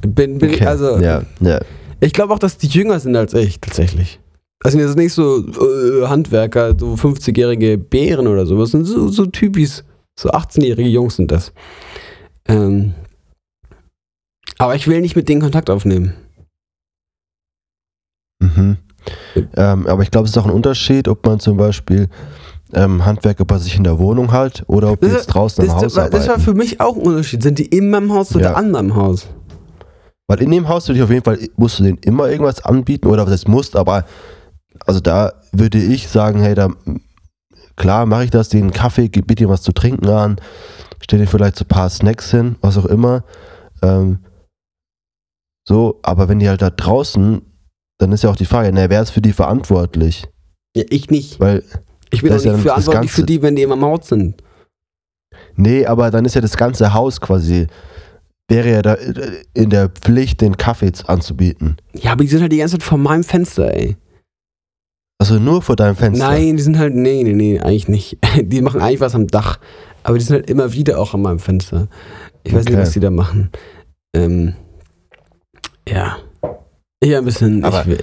[0.01, 0.65] Bin, bin okay.
[0.65, 0.99] also.
[0.99, 1.61] Ja, ja.
[1.99, 4.21] Ich glaube auch, dass die jünger sind als ich, tatsächlich.
[4.63, 9.27] Also das sind nicht so äh, Handwerker, so 50-jährige Bären oder sowas, sind so, so
[9.27, 9.85] Typis,
[10.19, 11.53] so 18-jährige Jungs sind das.
[12.47, 12.95] Ähm,
[14.59, 16.15] aber ich will nicht mit denen Kontakt aufnehmen.
[18.41, 18.77] Mhm.
[19.57, 22.09] Ähm, aber ich glaube, es ist auch ein Unterschied, ob man zum Beispiel
[22.73, 25.75] ähm, Handwerker bei sich in der Wohnung halt oder ob die jetzt draußen das, im
[25.75, 26.17] Haus das, arbeiten.
[26.17, 27.43] Das war für mich auch ein Unterschied.
[27.43, 28.55] Sind die in meinem Haus oder ja.
[28.55, 29.29] an meinem Haus?
[30.27, 33.09] Weil in dem Haus würde ich auf jeden Fall, musst du denen immer irgendwas anbieten
[33.09, 34.05] oder was heißt musst, aber
[34.87, 36.69] also da würde ich sagen, hey, da
[37.77, 40.37] klar mache ich das, den Kaffee, biete dir was zu trinken an,
[41.01, 43.25] stell dir vielleicht so ein paar Snacks hin, was auch immer.
[43.83, 44.19] Ähm,
[45.67, 47.43] so, aber wenn die halt da draußen,
[47.99, 50.27] dann ist ja auch die Frage, na, wer ist für die verantwortlich?
[50.77, 51.41] Ja, ich nicht.
[51.41, 51.65] Weil
[52.11, 54.43] ich bin auch nicht ja verantwortlich für die, wenn die immer Haus sind.
[55.57, 57.67] Nee, aber dann ist ja das ganze Haus quasi
[58.49, 61.77] wäre ja da äh, in der Pflicht, den Kaffee anzubieten.
[61.95, 63.97] Ja, aber die sind halt die ganze Zeit vor meinem Fenster, ey.
[65.21, 66.31] Also nur vor deinem Fenster?
[66.31, 68.19] Nein, die sind halt, nee, nee, nee, eigentlich nicht.
[68.41, 69.59] Die machen eigentlich was am Dach,
[70.05, 71.89] aber die sind halt immer wieder auch an meinem Fenster.
[72.45, 72.71] Ich weiß okay.
[72.71, 73.51] nicht, was die da machen.
[74.15, 74.55] Ähm,
[75.89, 76.19] ja.
[77.01, 77.99] Ich ein bisschen, aber ich,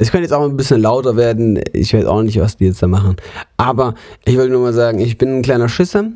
[0.00, 1.62] es könnte jetzt auch ein bisschen lauter werden.
[1.72, 3.16] Ich weiß auch nicht, was die jetzt da machen.
[3.56, 6.10] Aber ich wollte nur mal sagen, ich bin ein kleiner Schisser.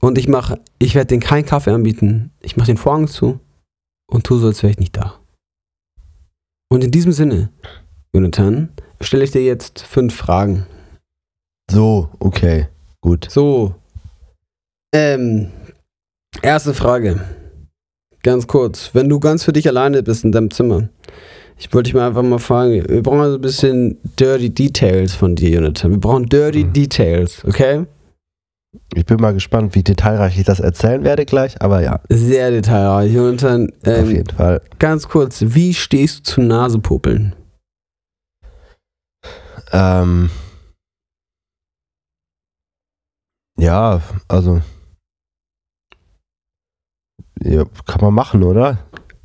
[0.00, 2.30] Und ich mache, ich werde den keinen Kaffee anbieten.
[2.40, 3.40] Ich mache den Vorhang zu
[4.08, 5.18] und tue so, als wäre ich nicht da.
[6.70, 7.50] Und in diesem Sinne,
[8.12, 8.68] Jonathan,
[9.00, 10.66] stelle ich dir jetzt fünf Fragen.
[11.70, 12.68] So, okay,
[13.00, 13.26] gut.
[13.30, 13.74] So.
[14.94, 15.50] Ähm,
[16.42, 17.20] erste Frage.
[18.22, 18.90] Ganz kurz.
[18.94, 20.88] Wenn du ganz für dich alleine bist in deinem Zimmer,
[21.58, 25.34] ich wollte dich mal einfach mal fragen, wir brauchen also ein bisschen Dirty Details von
[25.34, 25.90] dir, Jonathan.
[25.90, 26.72] Wir brauchen Dirty mhm.
[26.72, 27.84] Details, okay?
[28.94, 32.00] Ich bin mal gespannt, wie detailreich ich das erzählen werde gleich, aber ja.
[32.08, 33.12] Sehr detailreich.
[33.40, 34.62] Dann, ähm, Auf jeden Fall.
[34.78, 37.34] Ganz kurz, wie stehst du zu Nasepopeln?
[39.72, 40.30] Ähm.
[43.58, 44.62] Ja, also.
[47.42, 48.78] Ja, kann man machen, oder?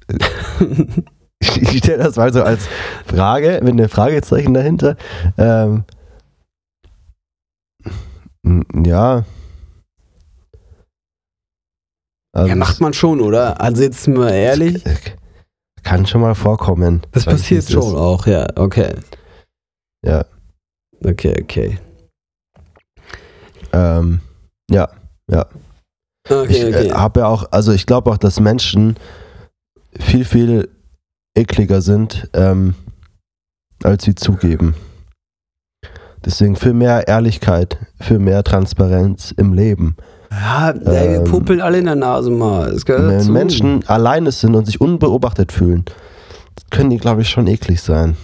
[1.62, 2.68] ich stelle das mal so als
[3.06, 4.96] Frage, mit einem Fragezeichen dahinter.
[5.38, 5.84] Ähm,
[8.86, 9.24] ja,
[12.36, 13.62] also ja, macht man schon, oder?
[13.62, 14.84] Also jetzt mal ehrlich.
[15.84, 17.06] Kann schon mal vorkommen.
[17.12, 17.94] Das passiert schon ist.
[17.94, 18.96] auch, ja, okay.
[20.04, 20.26] Ja.
[21.04, 21.80] Okay, okay.
[23.72, 24.22] Ähm,
[24.72, 24.89] ja,
[25.30, 25.46] ja.
[26.28, 26.88] Okay, ich okay.
[26.88, 28.96] Äh, habe ja auch, also ich glaube auch, dass Menschen
[30.00, 30.70] viel, viel
[31.36, 32.76] ekliger sind, ähm,
[33.84, 34.76] als sie zugeben.
[36.26, 39.98] Deswegen für mehr Ehrlichkeit, für mehr Transparenz im Leben.
[40.32, 42.72] Ja, der ähm, puppeln alle in der Nase mal.
[42.72, 43.32] Das wenn dazu.
[43.32, 45.86] Menschen alleine sind und sich unbeobachtet fühlen,
[46.72, 48.16] können die, glaube ich, schon eklig sein.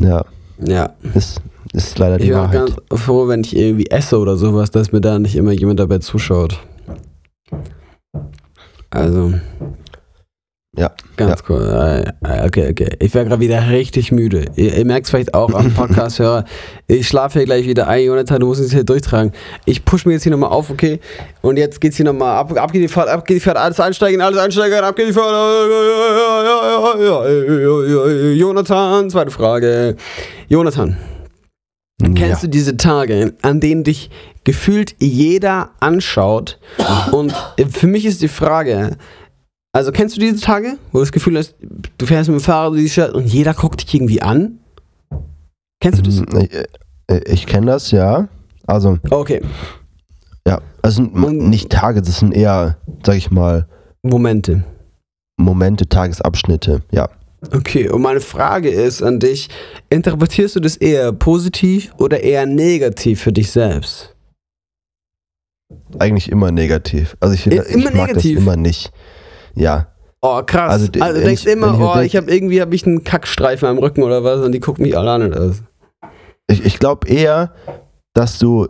[0.00, 0.24] Ja.
[0.58, 0.90] Ja.
[1.14, 1.40] Ist,
[1.72, 2.68] ist leider die ich Wahrheit.
[2.68, 5.52] Ich bin ganz froh, wenn ich irgendwie esse oder sowas, dass mir da nicht immer
[5.52, 6.58] jemand dabei zuschaut.
[8.90, 9.34] Also.
[10.76, 10.90] Ja.
[11.16, 11.46] Ganz ja.
[11.48, 12.12] cool.
[12.46, 12.96] Okay, okay.
[12.98, 14.46] Ich wäre gerade wieder richtig müde.
[14.56, 16.44] Ihr, ihr merkt es vielleicht auch am Podcast-Hörer.
[16.88, 18.04] Ich schlafe hier gleich wieder ein.
[18.04, 19.32] Jonathan, du musst es hier durchtragen.
[19.66, 20.98] Ich pushe mir jetzt hier nochmal auf, okay?
[21.42, 22.56] Und jetzt geht's hier nochmal ab.
[22.56, 23.56] Ab geht die Fahrt, ab geht die Fahrt.
[23.56, 25.32] Alles einsteigen, alles einsteigen, ab geht die Fahrt.
[28.36, 29.96] Jonathan, zweite Frage.
[30.48, 30.96] Jonathan.
[32.02, 32.48] Kennst ja.
[32.48, 34.10] du diese Tage, an denen dich
[34.42, 36.58] gefühlt jeder anschaut?
[37.12, 37.32] Und
[37.70, 38.96] für mich ist die Frage,
[39.74, 41.56] also kennst du diese Tage, wo du das Gefühl hast,
[41.98, 44.58] du fährst mit dem Fahrrad durch die Stadt und jeder guckt dich irgendwie an?
[45.80, 46.18] Kennst du das?
[46.20, 46.54] Hm, Ich,
[47.14, 48.28] äh, ich kenne das, ja.
[48.66, 49.42] Also, Okay,
[50.46, 53.66] ja, also Und- nicht Tage, das sind eher, sag ich mal,
[54.02, 54.64] Momente.
[55.36, 57.08] Momente, Tagesabschnitte, ja.
[57.52, 59.48] Okay, und meine Frage ist an dich,
[59.90, 64.14] interpretierst du das eher positiv oder eher negativ für dich selbst?
[65.98, 67.16] Eigentlich immer negativ.
[67.20, 68.34] Also ich, ich immer mag negativ?
[68.36, 68.92] das immer nicht.
[69.54, 69.88] Ja.
[70.20, 70.72] Oh, krass.
[70.72, 72.86] Also, Also, du wenn denkst ich- immer, ich oh, denk- ich habe irgendwie hab ich
[72.86, 75.62] einen Kackstreifen am Rücken oder was und die gucken mich alle an oder was.
[76.48, 77.52] Ich, ich glaube eher,
[78.14, 78.68] dass du,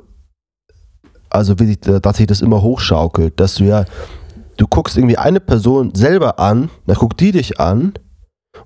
[1.30, 3.85] also wie sich, dass sich das immer hochschaukelt, dass du ja,
[4.57, 7.93] du guckst irgendwie eine Person selber an, dann guckt die dich an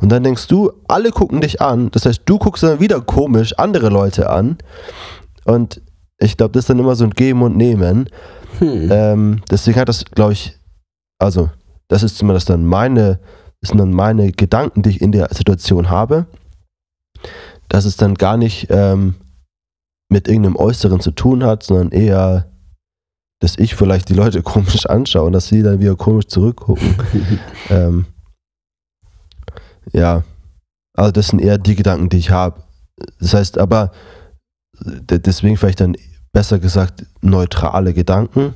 [0.01, 1.91] und dann denkst du, alle gucken dich an.
[1.93, 4.59] Das heißt, du guckst dann wieder komisch andere Leute an
[5.45, 5.81] und
[6.19, 8.09] ich glaube, das ist dann immer so ein Geben und Nehmen.
[8.59, 8.89] Hm.
[8.91, 10.59] Ähm, deswegen hat das, glaube ich,
[11.19, 11.49] also,
[11.89, 13.21] das ist zumindest dann meine,
[13.61, 16.27] das sind dann meine Gedanken, die ich in der Situation habe,
[17.69, 19.15] dass es dann gar nicht ähm,
[20.11, 22.51] mit irgendeinem Äußeren zu tun hat, sondern eher,
[23.41, 26.97] dass ich vielleicht die Leute komisch anschaue und dass sie dann wieder komisch zurückgucken.
[27.71, 28.07] ähm,
[29.93, 30.23] ja,
[30.95, 32.63] also das sind eher die Gedanken, die ich habe.
[33.21, 33.93] Das heißt aber,
[34.81, 35.97] deswegen vielleicht dann
[36.33, 38.55] besser gesagt neutrale Gedanken.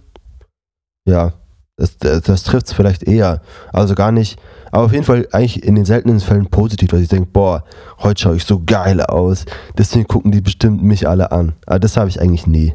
[1.08, 1.32] Ja,
[1.76, 3.40] das, das, das trifft es vielleicht eher.
[3.72, 4.38] Also gar nicht,
[4.70, 7.64] aber auf jeden Fall eigentlich in den seltenen Fällen positiv, dass ich denke, boah,
[7.98, 9.44] heute schaue ich so geil aus.
[9.76, 11.54] Deswegen gucken die bestimmt mich alle an.
[11.66, 12.74] Aber das habe ich eigentlich nie.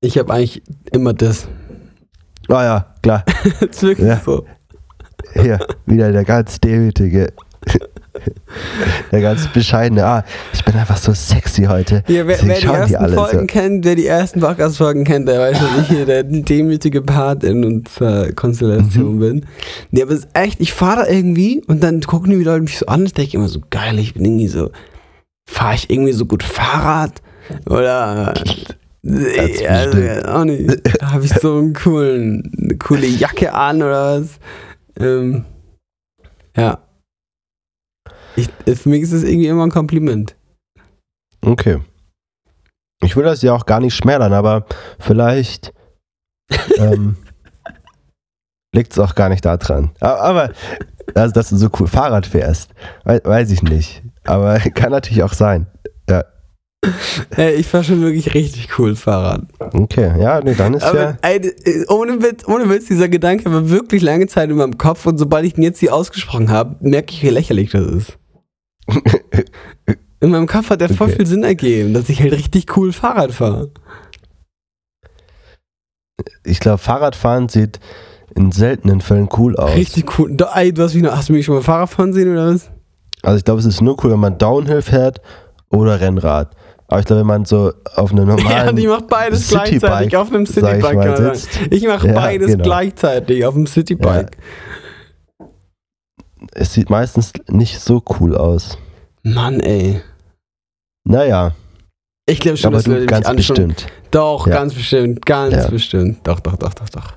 [0.00, 1.48] Ich habe eigentlich immer das.
[2.48, 3.24] Ah ja, klar.
[3.60, 4.20] ist wirklich Ja.
[4.24, 4.44] so.
[5.34, 7.32] Hier, wieder der ganz demütige.
[9.12, 10.04] der ganz bescheidene.
[10.04, 12.02] Ah, ich bin einfach so sexy heute.
[12.08, 13.46] Ja, wer, wer die ersten alle Folgen so.
[13.46, 17.64] kennt, wer die ersten Podcast-Folgen kennt, der weiß, dass ich hier der demütige Part in
[17.64, 19.20] unserer Konstellation Mhm.
[19.20, 19.46] bin.
[19.90, 22.78] Nee, aber es ist echt, ich fahre da irgendwie und dann gucken die Leute mich
[22.78, 24.70] so an ich denke immer so, geil, ich bin irgendwie so,
[25.48, 27.22] fahre ich irgendwie so gut Fahrrad?
[27.66, 28.34] Oder
[29.38, 31.02] also, auch nicht.
[31.02, 34.28] Habe ich so einen coolen, eine coole Jacke an oder was?
[35.00, 35.44] Ähm,
[36.56, 36.78] ja.
[38.38, 40.36] Ich, für mich ist es irgendwie immer ein Kompliment.
[41.40, 41.78] Okay.
[43.02, 44.64] Ich will das ja auch gar nicht schmälern, aber
[44.98, 45.72] vielleicht
[46.78, 47.16] ähm,
[48.74, 49.90] liegt es auch gar nicht daran.
[50.00, 50.52] Aber, aber
[51.14, 52.70] also, dass du so cool Fahrrad fährst,
[53.04, 54.02] wei- weiß ich nicht.
[54.24, 55.66] Aber kann natürlich auch sein.
[56.08, 56.24] Ja.
[57.30, 59.42] Ey, ich fahre schon wirklich richtig cool Fahrrad.
[59.58, 61.18] Okay, ja, nee, dann ist Aber ja.
[61.22, 65.04] ey, d- ohne, Witz, ohne Witz, dieser Gedanke war wirklich lange Zeit in meinem Kopf
[65.06, 68.18] und sobald ich ihn jetzt hier ausgesprochen habe, merke ich, wie lächerlich das ist.
[70.20, 71.16] In meinem Kopf hat der voll Okay.
[71.18, 73.70] viel Sinn ergeben, dass ich halt richtig cool Fahrrad fahre.
[76.44, 77.78] Ich glaube, Fahrradfahren sieht
[78.34, 79.74] in seltenen Fällen cool aus.
[79.74, 80.34] Richtig cool.
[80.34, 82.52] Da, ey, du hast mich, noch, hast du mich schon mal Fahrrad fahren sehen oder
[82.52, 82.70] was?
[83.22, 85.20] Also ich glaube, es ist nur cool, wenn man Downhill fährt
[85.70, 86.54] oder Rennrad.
[86.88, 89.78] Aber ich glaube, wenn man so auf einem Ja, normalen und ich mach beides Citybike,
[89.78, 90.94] gleichzeitig auf einem ich Citybike.
[90.94, 91.48] mal, sitzt.
[91.70, 92.64] Ich mache Ja, beides genau.
[92.64, 94.30] gleichzeitig auf dem Citybike.
[96.52, 98.78] Es sieht meistens nicht so cool aus.
[99.22, 100.00] Mann, ey.
[101.04, 101.52] Naja,
[102.26, 103.36] Ich glaube schon, aber dass Leute du mich ganz anschauen.
[103.68, 103.86] bestimmt.
[104.10, 104.54] Doch, Ja.
[104.54, 105.68] ganz bestimmt, ganz Ja.
[105.70, 106.18] bestimmt.
[106.26, 107.12] Doch, doch, doch, doch, doch.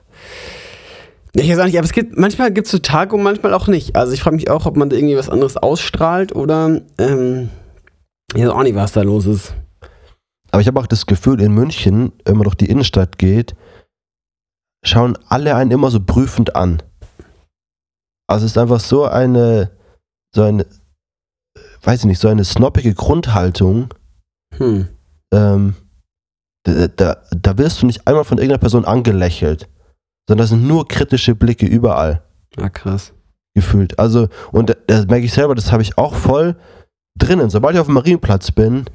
[1.33, 3.67] Ich weiß auch nicht, aber es gibt, manchmal gibt es so Tage und manchmal auch
[3.67, 3.95] nicht.
[3.95, 7.49] Also ich frage mich auch, ob man da irgendwie was anderes ausstrahlt oder ähm,
[8.33, 9.53] ich weiß auch nicht, was da los ist.
[10.51, 13.55] Aber ich habe auch das Gefühl, in München, wenn man durch die Innenstadt geht,
[14.83, 16.81] schauen alle einen immer so prüfend an.
[18.31, 19.71] Also es ist einfach so eine,
[20.33, 20.65] so eine,
[21.83, 23.93] weiß ich nicht, so eine snoppige Grundhaltung.
[24.57, 24.87] Hm.
[25.33, 25.75] Ähm,
[26.65, 29.67] da, da, da wirst du nicht einmal von irgendeiner Person angelächelt,
[30.27, 32.23] sondern das sind nur kritische Blicke überall
[32.57, 33.13] Ah, krass.
[33.55, 33.97] gefühlt.
[33.99, 36.55] Also, und da- das merke ich selber, das habe ich auch voll
[37.17, 37.49] drinnen.
[37.49, 38.85] Sobald ich auf dem Marienplatz bin,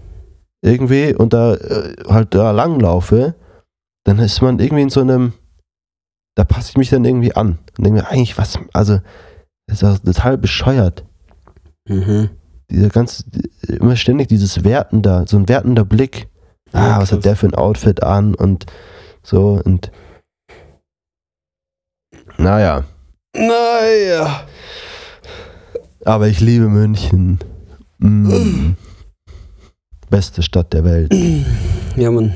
[0.64, 3.34] irgendwie und da äh, halt da langlaufe,
[4.04, 5.32] dann ist man irgendwie in so einem,
[6.36, 7.58] da passe ich mich dann irgendwie an.
[7.76, 9.00] Und denke mir, eigentlich was, also,
[9.66, 11.04] das ist total bescheuert.
[11.88, 12.30] Mhm.
[12.70, 13.24] Dieser ganze,
[13.68, 16.28] immer ständig dieses wertender, so ein wertender Blick.
[16.72, 17.18] Ja, Ah, was krass.
[17.18, 18.66] hat der für ein Outfit an und
[19.22, 19.90] so und
[22.38, 22.84] naja,
[23.34, 24.46] Naja.
[26.04, 27.38] aber ich liebe München.
[27.98, 28.72] Mm.
[30.10, 31.14] Beste Stadt der Welt.
[31.96, 32.34] Ja, Mann.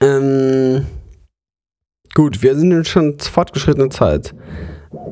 [0.00, 0.86] Ähm,
[2.14, 4.34] gut, wir sind jetzt schon fortgeschrittener Zeit.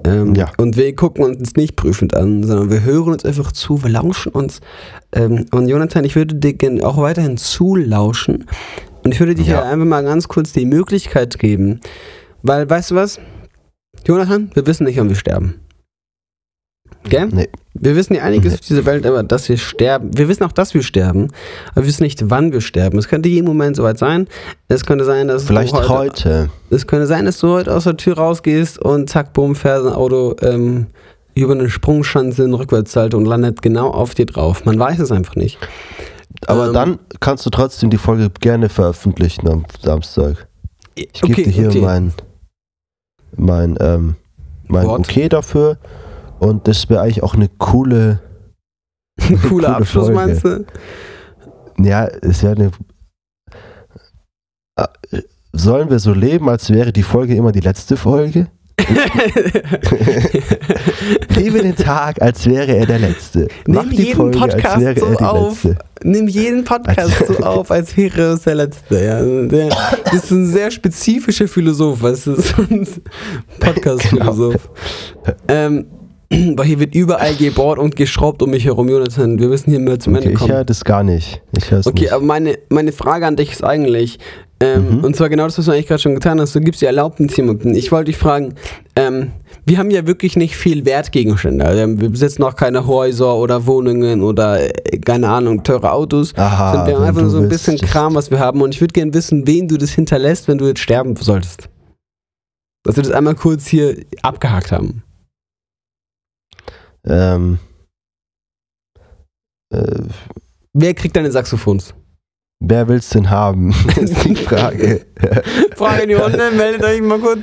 [0.04, 0.50] Ähm, Ja.
[0.58, 4.32] Und wir gucken uns nicht prüfend an, sondern wir hören uns einfach zu, wir lauschen
[4.32, 4.60] uns.
[5.12, 8.46] Ähm, und Jonathan, ich würde dir gerne auch weiterhin zulauschen.
[9.04, 9.46] Und ich würde dir Ja.
[9.46, 11.80] hier einfach mal ganz kurz die Möglichkeit geben.
[12.42, 13.20] Weil, weißt du was?
[14.06, 15.60] Jonathan, wir wissen nicht, wann wir sterben.
[17.08, 17.28] Gell?
[17.32, 17.48] Nee.
[17.74, 18.58] Wir wissen ja einiges Nee.
[18.58, 20.10] auf dieser Welt, aber dass wir sterben.
[20.16, 21.28] Wir wissen auch, dass wir sterben,
[21.72, 22.98] aber wir wissen nicht, wann wir sterben.
[22.98, 24.26] Es könnte jeden Moment soweit sein.
[24.66, 26.50] Es könnte sein, dass Vielleicht du heute.
[26.70, 29.92] Es könnte sein, dass du heute aus der Tür rausgehst und zack, bumm, fährt ein
[29.92, 30.86] Auto ähm,
[31.34, 34.64] über eine Sprungschanze in Rückwärtssalto und landet genau auf dir drauf.
[34.64, 35.58] Man weiß es einfach nicht.
[36.46, 40.48] Aber Ähm, dann kannst du trotzdem die Folge gerne veröffentlichen am Samstag.
[40.96, 42.12] Ich gebe dir hier mein,
[43.36, 44.16] mein, ähm,
[44.66, 45.00] mein Wort.
[45.00, 45.78] Okay dafür.
[46.38, 48.20] Und das wäre eigentlich auch eine coole,
[49.20, 50.14] Cooler coole Abschluss, Folge.
[50.14, 50.64] meinst du?
[51.78, 52.70] ja, es wäre eine.
[54.76, 54.86] Äh,
[55.52, 58.48] Sollen wir so leben, als wäre die Folge immer die letzte Folge?
[61.34, 63.48] Lebe den Tag, als wäre er der letzte.
[63.66, 65.64] Mach Nimm jeden Folge, Podcast so auf.
[65.64, 65.84] letzte.
[66.04, 69.02] Nimm jeden Podcast so auf, als wäre es der letzte.
[69.04, 69.22] Ja.
[69.48, 69.68] Der,
[70.04, 72.36] das ist ein sehr spezifischer Philosoph, weißt du?
[72.40, 72.86] So ein
[73.60, 74.68] Podcast-Philosoph.
[75.48, 75.86] Ähm,
[76.56, 79.38] weil hier wird überall gebohrt und geschraubt um mich herum, Jonathan.
[79.38, 80.52] Wir müssen hier mal zum Okay, Ende ich kommen.
[80.52, 81.40] höre das gar nicht.
[81.56, 82.12] Ich höre es Okay, nicht.
[82.12, 84.18] aber meine, meine Frage an dich ist eigentlich,
[84.60, 85.04] ähm, Mhm.
[85.04, 87.36] und zwar genau das, was du eigentlich gerade schon getan hast, du gibst die Erlaubnis
[87.36, 87.74] jemandem.
[87.74, 88.54] Ich wollte dich fragen,
[88.96, 89.30] ähm,
[89.64, 91.64] wir haben ja wirklich nicht viel Wertgegenstände.
[91.64, 96.34] Also wir besitzen auch keine Häuser oder Wohnungen oder, äh, keine Ahnung, teure Autos.
[96.36, 97.76] Aha, wir haben einfach nur so ein bisschen.
[97.78, 98.60] Kram, was wir haben.
[98.62, 101.68] Und ich würde gerne wissen, wen du das hinterlässt, wenn du jetzt sterben solltest.
[102.84, 105.02] Dass wir das einmal kurz hier abgehakt haben.
[107.04, 107.58] Ähm,
[109.72, 110.02] äh,
[110.72, 111.94] Wer kriegt deine Saxophons?
[112.60, 113.70] wer will's denn haben?
[113.96, 115.06] ist die Frage.
[115.76, 117.40] Frage in die Runde, meldet euch mal kurz.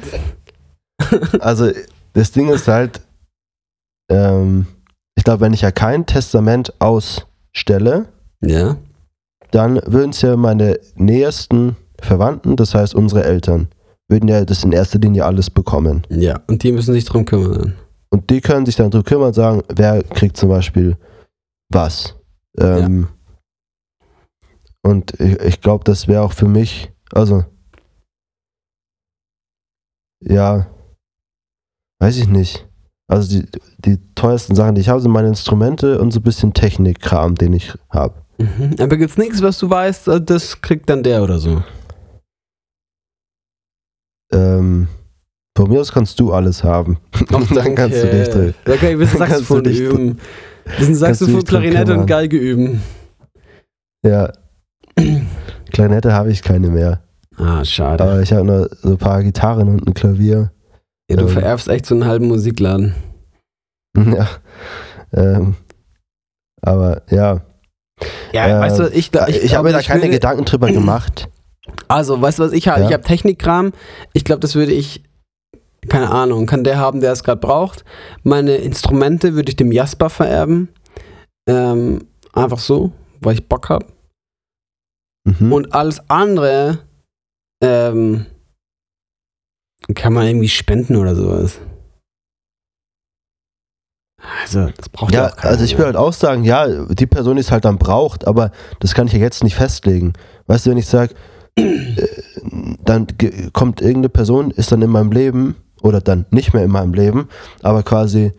[1.39, 1.72] also,
[2.14, 2.99] das Ding ist halt,
[4.12, 4.66] ähm,
[5.18, 8.08] ich glaube, wenn ich ja kein Testament ausstelle,
[8.41, 8.76] Ja.
[9.51, 13.70] dann würden es ja meine nähersten Verwandten, das heißt unsere Eltern,
[14.10, 16.06] würden ja das in erster Linie alles bekommen.
[16.10, 17.76] Ja, und die müssen sich drum kümmern.
[18.16, 20.95] Und die können sich dann darum kümmern und sagen, wer kriegt zum Beispiel
[21.70, 22.16] was.
[22.57, 23.09] Ähm,
[24.82, 27.43] Und ich, ich glaube, das wäre auch für mich, also,
[30.22, 30.68] ja,
[31.99, 32.66] weiß ich nicht.
[33.07, 33.49] Also die,
[33.80, 37.51] die teuersten Sachen, die ich habe, sind meine Instrumente und so ein bisschen Technikkram, den
[37.51, 38.24] ich habe.
[38.38, 38.76] Mhm.
[38.80, 41.61] Aber gibt's nichts, was du weißt, äh, das kriegt dann der oder so?
[44.32, 44.88] Ähm,
[45.56, 46.97] von mir aus kannst du alles haben.
[47.30, 48.53] dann kannst du dich drin.
[48.68, 50.20] Okay, wir sind Dann kannst Saxophon üben.
[50.78, 52.08] Wir sind kannst du dich Saxophon, Klarinette und.
[52.08, 52.82] Geige üben.
[54.06, 54.32] Ja.
[55.72, 57.01] Klarinette habe ich keine mehr.
[57.38, 58.03] Ah, schade.
[58.03, 60.51] Aber ich habe nur so ein paar Gitarren und ein Klavier.
[61.10, 62.95] Ja, du ähm, vererbst echt so einen halben Musikladen.
[63.97, 64.28] Ja.
[65.14, 65.56] Ähm,
[66.62, 67.39] aber ja.
[68.34, 71.30] Ja, Äh, weißt du, ich, Ich, ich, habe mir da ich keine Gedanken drüber gemacht.
[71.88, 72.82] Also, weißt du, was ich habe?
[72.82, 72.88] Ja.
[72.88, 73.72] Ich habe Technikkram.
[74.12, 75.01] Ich glaube, das würde ich,
[75.89, 77.83] keine Ahnung, kann der haben, der es gerade braucht.
[78.23, 80.69] Meine Instrumente würde ich dem Jasper vererben.
[81.47, 83.86] Ähm, einfach so, weil ich Bock habe.
[85.25, 85.53] Mhm.
[85.53, 86.79] Und alles andere
[87.61, 88.25] ähm,
[89.93, 91.59] kann man irgendwie spenden oder sowas.
[94.41, 95.51] Also, das braucht ja, ja, auch keiner.
[95.51, 95.86] also ich will mehr.
[95.88, 99.13] halt auch sagen, ja, die Person, die es halt dann braucht, aber das kann ich
[99.13, 100.13] ja jetzt nicht festlegen.
[100.47, 101.13] Weißt du, wenn ich sage,
[101.55, 102.07] äh,
[102.83, 103.07] dann
[103.53, 105.55] kommt irgendeine Person, ist dann in meinem Leben
[105.86, 107.29] oder dann nicht mehr in meinem Leben,
[107.61, 108.31] aber quasi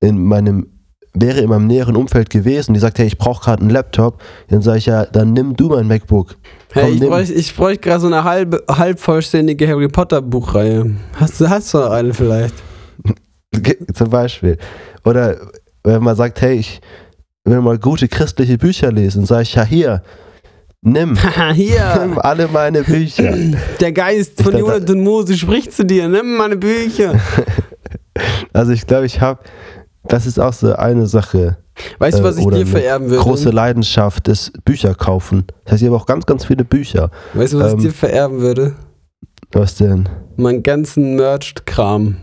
[0.00, 0.66] in meinem
[1.12, 4.62] wäre in meinem näheren Umfeld gewesen, die sagt, hey, ich brauche gerade einen Laptop, dann
[4.62, 6.36] sage ich ja, dann nimm du mein MacBook.
[6.72, 7.08] Hey, komm, ich nimm.
[7.10, 10.94] bräuchte ich bräuch gerade so eine halb, halb vollständige Harry Potter Buchreihe.
[11.16, 12.54] Hast du hast du noch eine vielleicht?
[13.94, 14.56] Zum Beispiel.
[15.04, 15.36] Oder
[15.82, 16.80] wenn man sagt, hey, ich
[17.44, 20.02] will mal gute christliche Bücher lesen, sage ich, ja hier,
[20.82, 21.16] nimm,
[21.54, 21.98] hier.
[22.00, 23.34] nimm alle meine Bücher.
[23.80, 26.08] Der Geist von Jonathan Mose spricht zu dir.
[26.08, 27.18] Nimm meine Bücher.
[28.52, 29.40] Also ich glaube, ich habe,
[30.08, 31.58] das ist auch so eine Sache,
[31.98, 33.22] Weißt du, Äh, was ich oder dir vererben würde?
[33.22, 35.44] große Leidenschaft ist Bücher kaufen.
[35.64, 37.10] Das heißt, ich habe auch ganz, ganz viele Bücher.
[37.34, 38.74] weißt du, was ähm, ich dir vererben würde?
[39.52, 40.08] Was denn?
[40.36, 42.16] Meinen ganzen Merch-Kram.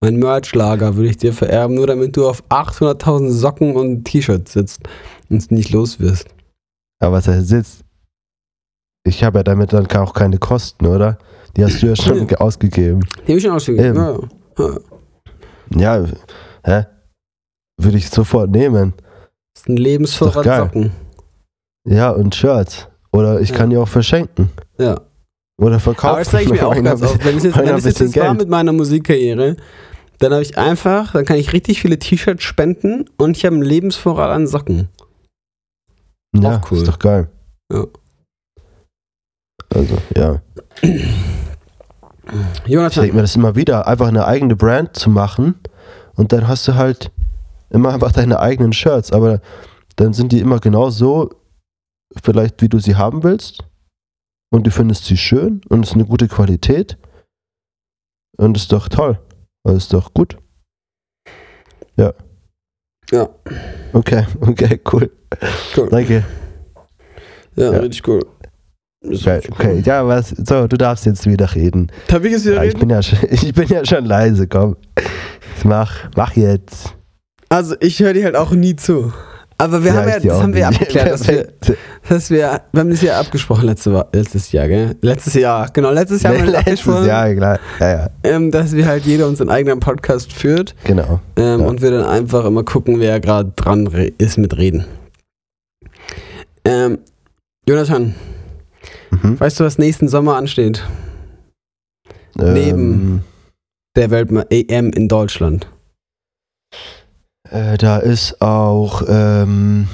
[0.00, 4.82] Mein Merch-Lager würde ich dir vererben, nur damit du auf 800.000 Socken und T-Shirts sitzt
[5.28, 6.28] und es nicht los wirst.
[7.00, 7.80] Aber was er sitzt,
[9.04, 11.18] ich habe ja damit dann auch keine Kosten, oder?
[11.56, 13.00] Die hast du ja schon ge- ausgegeben.
[13.26, 13.86] Die habe ich schon ausgegeben.
[13.88, 14.30] Eben.
[14.58, 14.68] Ja,
[15.78, 16.00] ja.
[16.00, 16.06] Ja,
[16.64, 16.86] hä?
[17.80, 18.94] Würde ich sofort nehmen.
[19.54, 20.44] Das ist ein Lebensvorrat.
[20.44, 20.92] Socken.
[21.86, 22.88] Ja, und Shirts.
[23.12, 23.56] Oder ich Ja.
[23.56, 24.50] kann die auch verschenken.
[24.78, 25.00] Ja.
[25.60, 26.10] Oder verkaufen.
[26.10, 27.24] Aber das sage ich mir auch ganz oft.
[27.24, 29.56] Wenn es jetzt, wenn ein es jetzt war mit meiner Musikkarriere,
[30.18, 33.64] Dann habe ich einfach, dann kann ich richtig viele T-Shirts spenden und ich habe einen
[33.64, 34.88] Lebensvorrat an Socken.
[36.34, 36.78] Ja, Auch cool.
[36.78, 37.28] ist doch geil.
[37.72, 37.86] Ja.
[39.74, 40.42] Also, ja.
[40.82, 45.56] Ich Jonathan, denke mir das immer wieder, einfach eine eigene Brand zu machen
[46.14, 47.10] und dann hast du halt
[47.70, 49.40] immer einfach deine eigenen Shirts, aber
[49.96, 51.30] dann sind die immer genau so,
[52.22, 53.64] vielleicht wie du sie haben willst
[54.50, 56.98] und du findest sie schön und es ist eine gute Qualität
[58.36, 59.18] und ist doch toll.
[59.64, 60.36] Das ist doch gut.
[61.96, 62.12] Ja.
[63.10, 63.28] Ja.
[63.92, 65.10] Okay, okay, cool.
[65.76, 65.88] Cool.
[65.88, 66.24] Danke.
[67.56, 67.78] ja, ja.
[67.78, 68.20] richtig cool.
[69.04, 69.82] Okay, okay.
[69.84, 70.28] Ja, was?
[70.30, 71.90] So, du darfst jetzt wieder reden.
[72.08, 72.80] Darf ich jetzt wieder Ja, ich reden?
[72.80, 74.76] bin ja schon, ich bin ja schon leise, komm.
[74.96, 76.94] Jetzt mach, mach jetzt.
[77.48, 79.12] Also ich höre dir halt auch nie zu.
[79.58, 80.80] Aber wir Ja, haben ja, das haben wir nicht.
[80.80, 81.48] abgeklärt, dass wir,
[82.08, 84.96] dass wir, wir haben das ja abgesprochen letzte, letztes Jahr, gell?
[85.02, 87.58] Letztes Jahr, genau, letztes Jahr haben wir Letztes abgesprochen, Jahr, klar.
[87.78, 91.20] Ja, ja, ähm, dass wir halt jeder unseren eigenen Podcast führt genau.
[91.36, 91.66] ähm, Ja.
[91.66, 93.86] und wir dann einfach immer gucken, wer gerade dran
[94.18, 94.84] ist mit Reden.
[96.64, 96.98] Ähm,
[97.68, 98.14] Jonathan,
[99.12, 99.38] Mhm.
[99.38, 100.84] weißt du, was nächsten Sommer ansteht?
[102.34, 102.52] Neben-
[103.20, 103.24] Ähm,
[103.94, 105.66] Der Weltme EM in Deutschland.
[107.50, 109.86] äh, da ist auch ähm,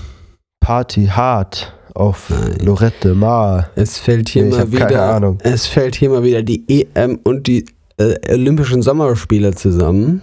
[0.60, 2.58] Party Hard auf Nein.
[2.64, 3.70] Lorette Mar.
[3.74, 7.64] Es fällt hier Ich mal wieder, es fällt hier mal wieder die EM und die
[7.96, 10.22] äh, Olympischen Sommerspiele zusammen.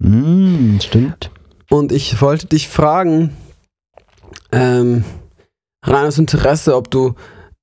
[0.00, 1.30] Mm, stimmt.
[1.70, 3.30] Und ich wollte dich fragen,
[4.52, 5.04] ähm,
[5.82, 7.14] rein aus Interesse, ob du,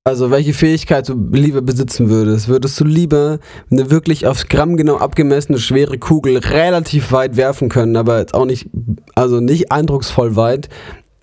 [0.04, 2.48] also welche Fähigkeit du lieber besitzen würdest.
[2.48, 3.38] Würdest du lieber
[3.70, 8.44] eine wirklich aufs Gramm genau abgemessene schwere Kugel relativ weit werfen können, aber jetzt auch
[8.44, 8.68] nicht,
[9.14, 10.68] also nicht eindrucksvoll weit?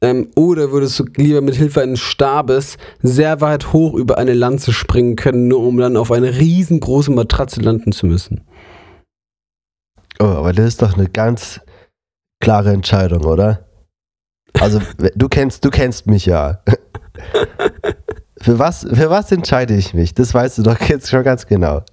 [0.01, 4.71] Ähm, oder würdest du lieber mit Hilfe eines Stabes sehr weit hoch über eine Lanze
[4.71, 8.45] springen können, nur um dann auf eine riesengroße Matratze landen zu müssen?
[10.21, 11.59] Oh, aber das ist doch eine ganz
[12.41, 13.67] klare Entscheidung, oder?
[14.53, 14.81] Also,
[15.15, 16.63] du kennst, du kennst mich ja.
[18.41, 20.13] Für was, für was entscheide ich mich?
[20.13, 21.83] Das weißt du doch jetzt schon ganz genau.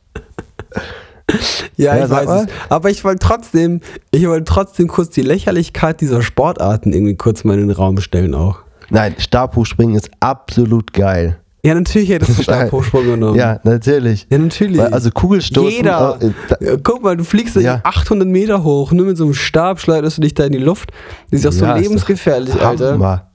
[1.76, 2.46] Ja, Ja, ich weiß es.
[2.68, 3.80] Aber ich wollte trotzdem,
[4.12, 8.34] ich wollte trotzdem kurz die Lächerlichkeit dieser Sportarten irgendwie kurz mal in den Raum stellen
[8.34, 8.60] auch.
[8.90, 11.38] Nein, Stabhochspringen ist absolut geil.
[11.64, 13.36] Ja, natürlich hättest du Stabhochsprung genommen.
[13.36, 14.28] Ja, natürlich.
[14.30, 14.78] Ja, natürlich.
[14.78, 15.68] Weil, also Kugelstoßen.
[15.72, 16.16] Jeder.
[16.20, 17.80] äh, da- Ja, guck mal, du fliegst Ja.
[17.82, 20.92] 800 Meter hoch, nur mit so einem Stab schleuderst du dich da in die Luft.
[21.32, 22.92] Das ist doch so Ja, doch lebensgefährlich, Alter.
[22.92, 23.32] Hammer.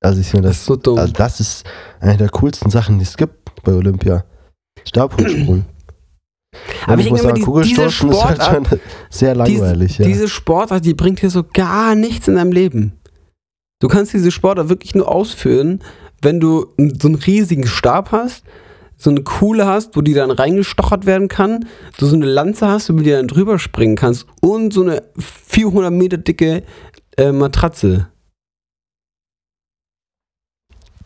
[0.00, 0.98] Also ich finde Das ist das, so dumm.
[0.98, 1.64] also das ist
[2.00, 4.24] eine der coolsten Sachen, die es gibt bei Olympia.
[4.86, 5.64] Stabhochsprung.
[6.84, 8.80] Aber Und ich denke immer, die- diese Kugelstoßen ist halt Sportart- schon
[9.10, 9.96] sehr langweilig.
[9.96, 10.08] diese, ja.
[10.08, 12.92] diese Sportart, die bringt dir so gar nichts in deinem Leben.
[13.80, 15.80] Du kannst diese Sportart wirklich nur ausführen,
[16.22, 16.66] wenn du
[17.00, 18.44] so einen riesigen Stab hast,
[18.96, 21.66] so eine Kuhle hast, wo die dann reingestochert werden kann,
[21.98, 25.02] du so eine Lanze hast, über die du dann drüber springen kannst und so eine
[25.18, 26.64] 400 Meter dicke
[27.16, 28.08] äh, Matratze.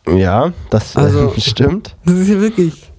[0.07, 1.95] Ja, das Also- äh, stimmt.
[2.05, 2.91] Das ist ja wirklich.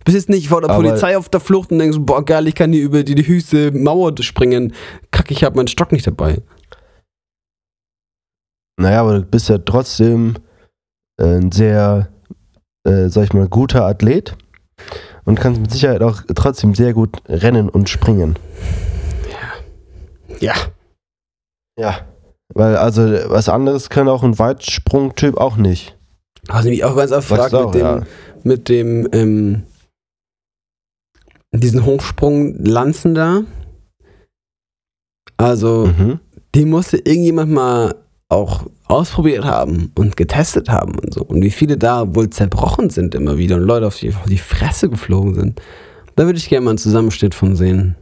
[0.00, 2.46] Du bist jetzt nicht vor der Aber- Polizei auf der Flucht und denkst, boah geil,
[2.48, 4.72] ich kann hier über die, die höchste Mauer springen.
[5.10, 6.40] Kack, ich habe meinen Stock nicht dabei.
[8.80, 10.36] Naja, aber du bist ja trotzdem
[11.20, 12.08] äh, ein sehr,
[12.86, 14.36] äh, sag ich mal, guter Athlet
[15.24, 18.38] und kannst mit Sicherheit auch trotzdem sehr gut rennen und springen.
[20.40, 20.54] Ja.
[21.76, 22.07] Ja.
[22.54, 25.96] Weil, also, was anderes kann auch ein Weitsprungtyp auch nicht.
[26.48, 28.02] Also mich auch ganz erfragt Weißt du mit dem, ja.
[28.42, 29.62] mit dem, ähm,
[31.52, 33.42] diesen Hochsprung-Lanzen da.
[35.36, 36.20] Also, Mhm.
[36.54, 37.94] die musste irgendjemand mal
[38.30, 41.22] auch ausprobiert haben und getestet haben und so.
[41.22, 44.38] Und wie viele da wohl zerbrochen sind immer wieder und Leute auf die, auf die
[44.38, 45.62] Fresse geflogen sind.
[46.16, 47.96] Da würde ich gerne mal einen Zusammenschnitt von sehen.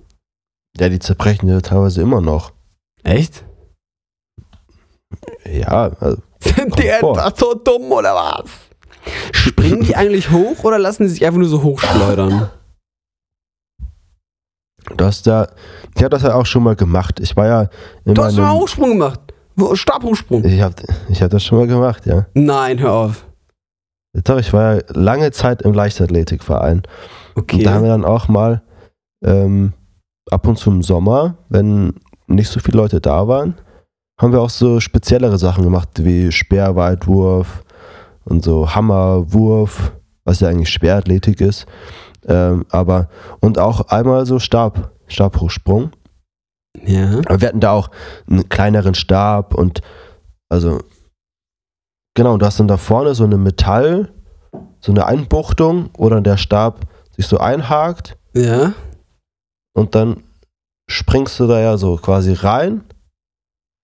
[0.78, 2.52] Ja, die zerbrechen ja teilweise immer noch.
[3.02, 3.44] Echt?
[5.52, 8.50] Ja, also, Sind die etwa so dumm oder was?
[9.32, 12.50] Springen die eigentlich hoch oder lassen die sich einfach nur so hochschleudern?
[14.96, 15.48] du hast da,
[15.94, 17.20] ich habe das ja auch schon mal gemacht.
[17.20, 17.68] Ich war ja
[18.04, 19.20] Du hast schon mal Hochsprung gemacht.
[19.74, 20.44] Stabhochsprung.
[20.44, 20.74] ich habe
[21.08, 22.26] ich hab das schon mal gemacht, ja.
[22.34, 23.26] Nein, hör auf.
[24.24, 26.82] Doch, ich war ja lange Zeit im Leichtathletikverein.
[27.34, 27.56] Okay.
[27.56, 28.62] Und da haben wir dann auch mal
[29.24, 29.72] ähm,
[30.30, 31.94] ab und zu im Sommer, wenn
[32.26, 33.54] nicht so viele Leute da waren,
[34.18, 37.62] haben wir auch so speziellere Sachen gemacht, wie Speerweitwurf
[38.24, 39.92] und so Hammerwurf,
[40.24, 41.66] was ja eigentlich Schwerathletik ist.
[42.26, 43.08] Ähm, aber
[43.40, 45.90] und auch einmal so Stab, Stabhochsprung.
[46.84, 47.20] ja.
[47.26, 47.90] Aber wir hatten da auch
[48.28, 49.80] einen kleineren Stab und
[50.48, 50.80] also
[52.14, 54.12] genau, du hast dann da vorne so eine Metall,
[54.80, 58.72] so eine Einbuchtung, wo dann der Stab sich so einhakt Ja.
[59.74, 60.22] und dann
[60.88, 62.82] springst du da ja so quasi rein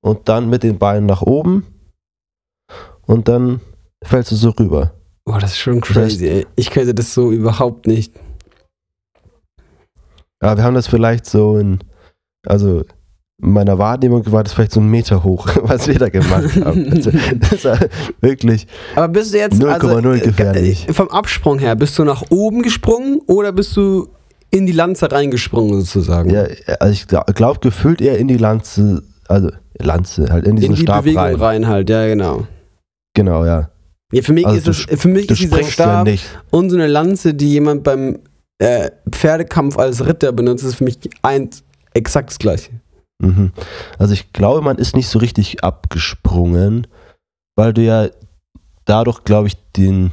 [0.02, 1.64] und dann mit den Beinen nach oben
[3.06, 3.60] und dann
[4.02, 4.92] fällst du so rüber.
[5.24, 6.46] Boah, das ist schon crazy, ey.
[6.56, 8.12] Ich könnte das so überhaupt nicht.
[10.42, 11.78] Ja, wir haben das vielleicht so in,
[12.44, 12.82] also
[13.40, 16.90] in meiner Wahrnehmung war das vielleicht so ein Meter hoch, was wir da gemacht haben.
[16.90, 17.12] Also,
[17.50, 17.78] das war
[18.20, 20.86] wirklich Aber bist du jetzt 0,0 also, äh, gefährlich.
[20.90, 24.08] Vom Absprung her, bist du nach oben gesprungen oder bist du
[24.50, 26.30] in die Lanze reingesprungen sozusagen?
[26.30, 26.46] Ja,
[26.80, 29.02] also ich glaube gefühlt eher in die Lanze,
[29.32, 31.34] also Lanze, halt in diesen in die Stab Bewegung rein.
[31.36, 31.66] rein.
[31.68, 32.46] halt, ja genau.
[33.14, 33.70] Genau, ja.
[34.12, 36.26] Ja, für mich Also ist es, für mich ist dieser ja Stab nicht.
[36.50, 38.18] und so eine Lanze, die jemand beim
[38.58, 41.64] äh, Pferdekampf als Ritter benutzt, ist für mich eins
[41.94, 42.70] exakt das gleiche.
[43.20, 43.52] Mhm.
[43.98, 46.86] Also ich glaube, man ist nicht so richtig abgesprungen,
[47.56, 48.08] weil du ja
[48.84, 50.10] dadurch, glaube ich, den,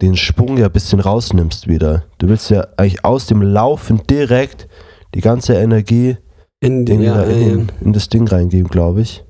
[0.00, 2.04] den Sprung ja ein bisschen rausnimmst wieder.
[2.18, 4.68] Du willst ja eigentlich aus dem Laufen direkt
[5.14, 6.16] die ganze Energie
[6.62, 9.24] In, in, ja, in, den, in das Ding reingeben, glaube ich.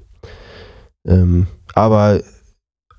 [1.08, 2.20] Ähm, aber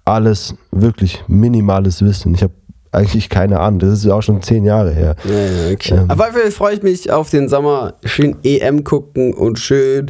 [0.06, 2.34] alles wirklich minimales Wissen.
[2.34, 2.54] Ich habe
[2.92, 3.78] eigentlich keine Ahnung.
[3.78, 5.16] Das ist ja auch schon zehn Jahre her.
[5.24, 5.94] Ja, ja, okay.
[5.94, 6.10] Ähm.
[6.10, 7.94] Auf jeden Fall freue ich mich auf den Sommer.
[8.06, 10.10] Schön EM gucken und schön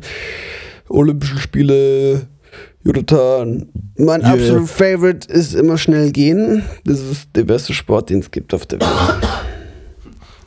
[0.88, 2.28] Olympische Spiele.
[2.86, 3.68] Jonathan.
[3.98, 4.34] Mein Yeah.
[4.34, 6.64] absolut Favorite ist immer schnell gehen.
[6.86, 8.90] Das ist der beste Sport, den es gibt auf der Welt.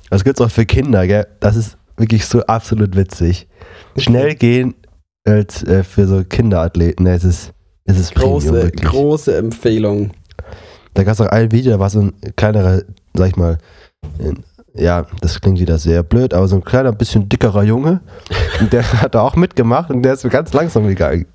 [0.09, 1.27] Das gibt es auch für Kinder, gell?
[1.41, 3.47] Das ist wirklich so absolut witzig.
[3.97, 4.74] Schnell gehen
[5.26, 7.07] als äh, für so Kinderathleten.
[7.07, 7.53] Es ist,
[7.84, 8.90] es ist Premium, Große, wirklich.
[8.90, 10.11] große Empfehlung.
[10.94, 12.82] Da gab es auch ein Video, da war so ein kleinerer,
[13.14, 13.59] sag ich mal,
[14.18, 14.44] ein-
[14.78, 18.01] ja, das klingt wieder sehr blöd, aber so ein kleiner, bisschen dickerer Junge.
[18.61, 21.26] Und der hat da auch mitgemacht und der ist ganz langsam gegangen.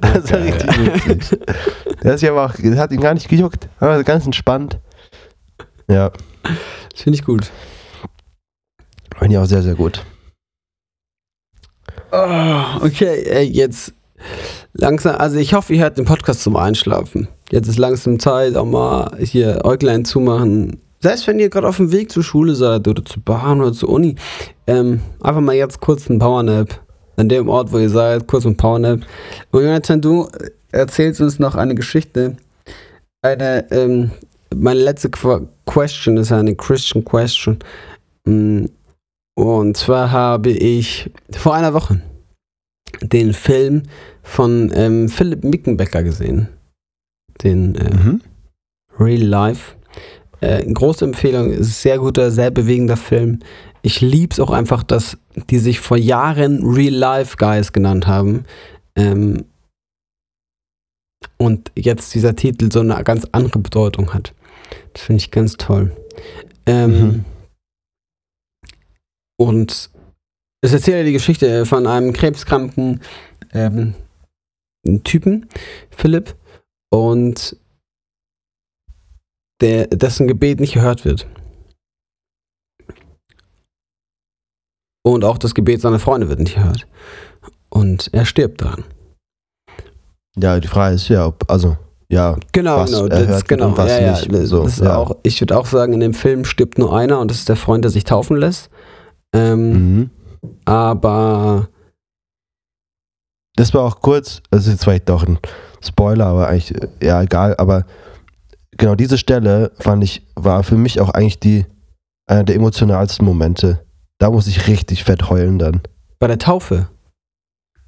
[0.00, 1.38] Das war richtig witzig.
[2.02, 3.68] Der, ist aber auch, hat ihn gar nicht gejuckt.
[3.80, 4.78] Aber ganz entspannt.
[5.88, 6.10] Ja,
[6.92, 7.50] Das finde ich gut.
[9.22, 10.04] Finde ich auch sehr, sehr gut.
[12.10, 13.94] Oh, okay, ey, jetzt
[14.72, 17.28] langsam, also ich hoffe, ihr hört den Podcast zum Einschlafen.
[17.50, 20.80] Jetzt ist langsam Zeit, auch mal hier Äuglein zumachen.
[21.00, 23.88] Selbst wenn ihr gerade auf dem Weg zur Schule seid oder zur Bahn oder zur
[23.88, 24.16] Uni,
[24.66, 26.80] ähm, einfach mal jetzt kurz einen Powernap.
[27.16, 29.00] An dem Ort, wo ihr seid, kurz einen Powernap.
[29.50, 30.28] Und Jonathan, du
[30.70, 32.36] erzählst uns noch eine Geschichte.
[33.20, 34.10] Eine, ähm,
[34.54, 37.58] meine letzte Qu Question ist eine Christian Question.
[38.24, 38.66] Mm,
[39.34, 42.02] Und zwar habe ich vor einer Woche
[43.00, 43.84] den Film
[44.22, 46.48] von ähm, Philipp Mickenbecker gesehen.
[47.42, 48.20] Den äh, Mhm.
[48.98, 49.74] Real Life.
[50.40, 53.38] Äh, große Empfehlung, sehr guter, sehr bewegender Film.
[53.80, 55.16] Ich liebe es auch einfach, dass
[55.50, 58.44] die sich vor Jahren Real Life Guys genannt haben.
[58.96, 59.44] Ähm,
[61.38, 64.34] und jetzt dieser Titel so eine ganz andere Bedeutung hat.
[64.92, 65.92] Das finde ich ganz toll.
[66.66, 67.24] Ähm, Mhm.
[69.38, 69.90] Und
[70.60, 73.00] es erzählt die Geschichte von einem krebskranken
[73.52, 73.94] ähm,
[75.04, 75.48] Typen,
[75.90, 76.34] Philipp,
[76.90, 77.56] und
[79.60, 81.26] der, dessen Gebet nicht gehört wird.
[85.04, 86.86] Und auch das Gebet seiner Freunde wird nicht gehört.
[87.70, 88.84] Und er stirbt daran.
[90.36, 91.76] Ja, die Frage ist ja, ob, also,
[92.08, 93.68] ja, Genau, Was genau, das, wird genau.
[93.68, 94.32] und was ja, ja, nicht.
[94.32, 94.96] das So, ist ja.
[94.96, 97.56] auch, ich würde auch sagen, in dem Film stirbt nur einer und das ist der
[97.56, 98.70] Freund, der sich taufen lässt.
[99.34, 100.10] Ähm, mhm.
[100.64, 101.68] Aber
[103.56, 105.38] Das war auch kurz, das ist jetzt vielleicht doch ein
[105.84, 107.84] Spoiler, aber eigentlich, ja, egal, aber
[108.76, 111.66] genau diese Stelle fand ich, war für mich auch eigentlich die,
[112.26, 113.84] einer der emotionalsten Momente.
[114.18, 115.80] Da muss ich richtig fett heulen dann.
[116.18, 116.88] bei der Taufe.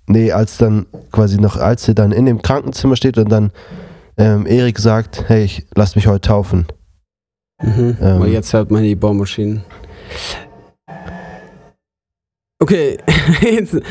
[0.07, 3.53] Nee, als dann quasi noch, als sie dann in dem Krankenzimmer steht und dann
[4.19, 6.67] ähm, Erik sagt, hey, ich lass mich heute taufen.
[7.63, 7.97] Mhm.
[8.01, 8.17] Ähm.
[8.17, 9.63] Aber jetzt hört man die Bohrmaschinen.
[12.65, 12.97] Okay,
[13.43, 13.83] jetzt, ähm,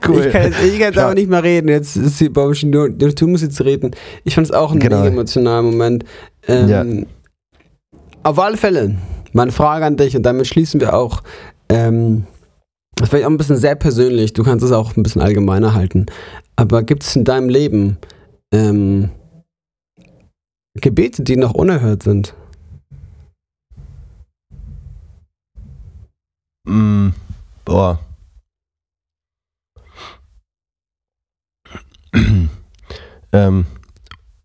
[0.08, 0.26] Cool.
[0.26, 1.04] ich kann jetzt, ich kann jetzt Ja.
[1.04, 1.68] aber nicht mehr reden.
[1.68, 3.92] Jetzt ist die Bohrmaschine, nur, nur du musst jetzt reden.
[4.24, 4.96] Ich fand es auch ein Genau.
[5.02, 6.04] mega emotionaler Moment.
[6.48, 6.84] Ähm, Ja.
[8.24, 8.96] Auf alle Fälle,
[9.32, 11.22] meine Frage an dich und damit schließen wir auch.
[11.68, 12.26] Ähm,
[12.96, 15.72] das ist vielleicht auch ein bisschen sehr persönlich, du kannst es auch ein bisschen allgemeiner
[15.74, 16.06] halten.
[16.56, 17.98] Aber gibt es in deinem Leben
[18.52, 19.10] ähm,
[20.74, 22.34] Gebete, die noch unerhört sind?
[26.66, 27.10] Mm,
[27.64, 27.98] boah.
[33.32, 33.66] ähm,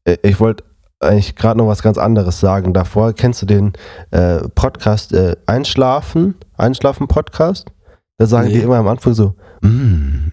[0.05, 0.63] äh, ich wollte
[0.99, 2.73] eigentlich gerade noch was ganz anderes sagen.
[2.73, 3.73] Davor kennst du den
[4.11, 7.67] äh, Podcast äh, Einschlafen, Einschlafen-Podcast?
[8.17, 8.53] Da sagen Nee.
[8.55, 10.31] die immer am Anfang so, "Mm,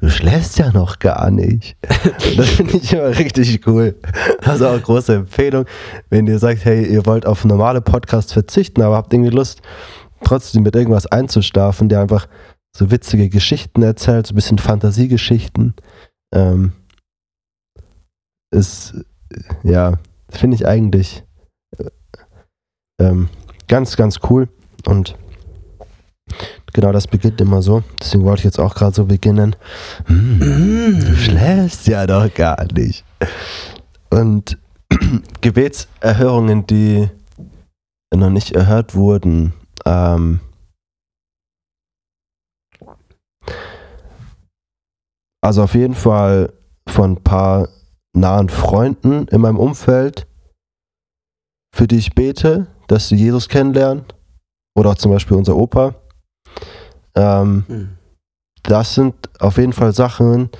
[0.00, 1.76] du schläfst ja noch gar nicht.
[2.36, 3.96] das finde ich immer richtig cool.
[4.44, 5.64] Also auch große Empfehlung,
[6.08, 9.60] wenn ihr sagt, hey, ihr wollt auf normale Podcasts verzichten, aber habt irgendwie Lust,
[10.24, 12.28] trotzdem mit irgendwas einzuschlafen, der einfach
[12.76, 15.74] so witzige Geschichten erzählt, so ein bisschen Fantasiegeschichten.
[16.34, 16.72] Ähm,
[18.50, 18.94] ist,
[19.62, 19.98] ja,
[20.28, 21.24] finde ich eigentlich
[21.78, 21.90] äh,
[23.00, 23.28] ähm,
[23.68, 24.48] ganz, ganz cool.
[24.84, 25.16] Und
[26.72, 27.82] genau das beginnt immer so.
[28.00, 29.56] Deswegen wollte ich jetzt auch gerade so beginnen.
[30.06, 33.04] Hm, du schläfst ja doch gar nicht.
[34.10, 34.58] Und
[35.40, 37.08] Gebetserhörungen, die
[38.14, 39.52] noch nicht erhört wurden,
[39.84, 40.40] ähm,
[45.42, 46.52] also auf jeden Fall
[46.88, 47.68] von ein paar
[48.12, 50.26] nahen Freunden in meinem Umfeld,
[51.74, 54.04] für die ich bete, dass sie Jesus kennenlernen.
[54.76, 55.94] Oder auch zum Beispiel unser Opa.
[57.14, 57.98] Ähm, mhm.
[58.62, 60.50] Das sind auf jeden Fall Sachen,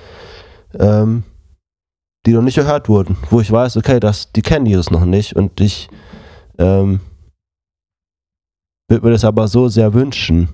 [0.73, 1.23] ähm,
[2.25, 5.35] die noch nicht erhört wurden, wo ich weiß, okay, das, die kennen Jesus noch nicht
[5.35, 5.89] und ich
[6.57, 7.01] ähm,
[8.87, 10.49] würde mir das aber so sehr wünschen,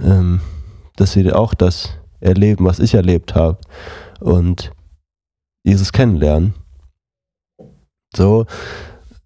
[0.00, 0.40] ähm,
[0.96, 1.90] dass sie auch das
[2.20, 3.58] erleben, was ich erlebt habe
[4.20, 4.72] und
[5.64, 6.54] Jesus kennenlernen.
[8.16, 8.46] So,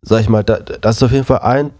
[0.02, 1.70] sag ich mal, da, das ist auf jeden Fall ein,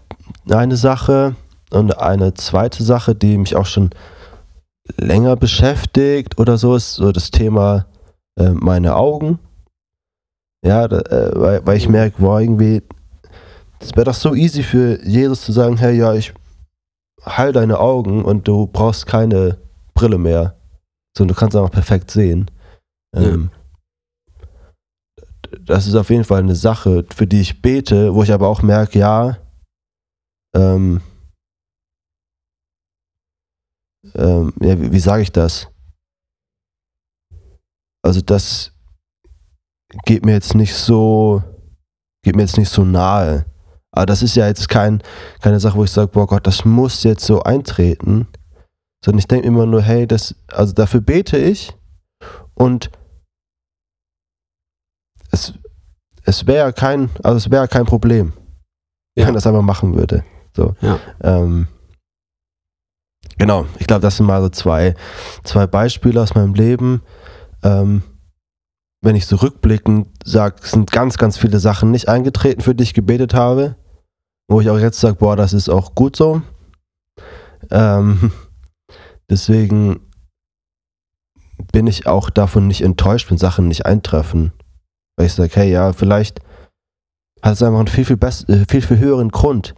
[0.49, 1.35] eine Sache
[1.71, 3.89] und eine zweite Sache, die mich auch schon
[4.97, 7.85] länger beschäftigt oder so, ist so das Thema
[8.37, 9.39] äh, meine Augen.
[10.63, 12.81] Ja, da, äh, weil, weil ich merke, wow, irgendwie,
[13.79, 16.33] es wäre doch so easy für Jesus zu sagen, hey, ja, ich
[17.25, 19.57] heil deine Augen und du brauchst keine
[19.93, 20.55] Brille mehr.
[21.17, 22.49] So, du kannst auch perfekt sehen.
[23.15, 23.49] Ähm,
[25.61, 28.61] das ist auf jeden Fall eine Sache, für die ich bete, wo ich aber auch
[28.61, 29.37] merke, ja,
[30.55, 31.01] ähm,
[34.15, 35.67] ähm, ja, wie, wie sage ich das?
[38.01, 38.71] Also das
[40.05, 41.43] geht mir jetzt nicht so,
[42.23, 43.45] geht mir jetzt nicht so nahe.
[43.91, 45.01] Aber das ist ja jetzt kein,
[45.41, 48.27] keine Sache, wo ich sage, boah Gott, das muss jetzt so eintreten.
[49.03, 51.73] Sondern ich denke immer nur, hey, das, also dafür bete ich
[52.53, 52.91] und
[55.31, 55.53] es,
[56.23, 58.33] es wäre kein, also es wäre kein Problem,
[59.15, 59.25] ja.
[59.27, 60.23] wenn das einfach machen würde.
[60.55, 60.75] So.
[60.81, 60.99] Ja.
[61.21, 61.67] Ähm,
[63.37, 64.95] genau, ich glaube, das sind mal so zwei,
[65.43, 67.01] zwei Beispiele aus meinem Leben.
[67.63, 68.03] Ähm,
[69.01, 72.93] wenn ich so rückblickend sage, sind ganz, ganz viele Sachen nicht eingetreten, für die ich
[72.93, 73.75] gebetet habe.
[74.49, 76.41] Wo ich auch jetzt sage, boah, das ist auch gut so.
[77.69, 78.31] Ähm,
[79.29, 79.99] deswegen
[81.71, 84.53] bin ich auch davon nicht enttäuscht, wenn Sachen nicht eintreffen.
[85.15, 86.41] Weil ich sage, hey, ja, vielleicht
[87.41, 89.75] hat es einfach einen viel, viel, best, äh, viel, viel höheren Grund.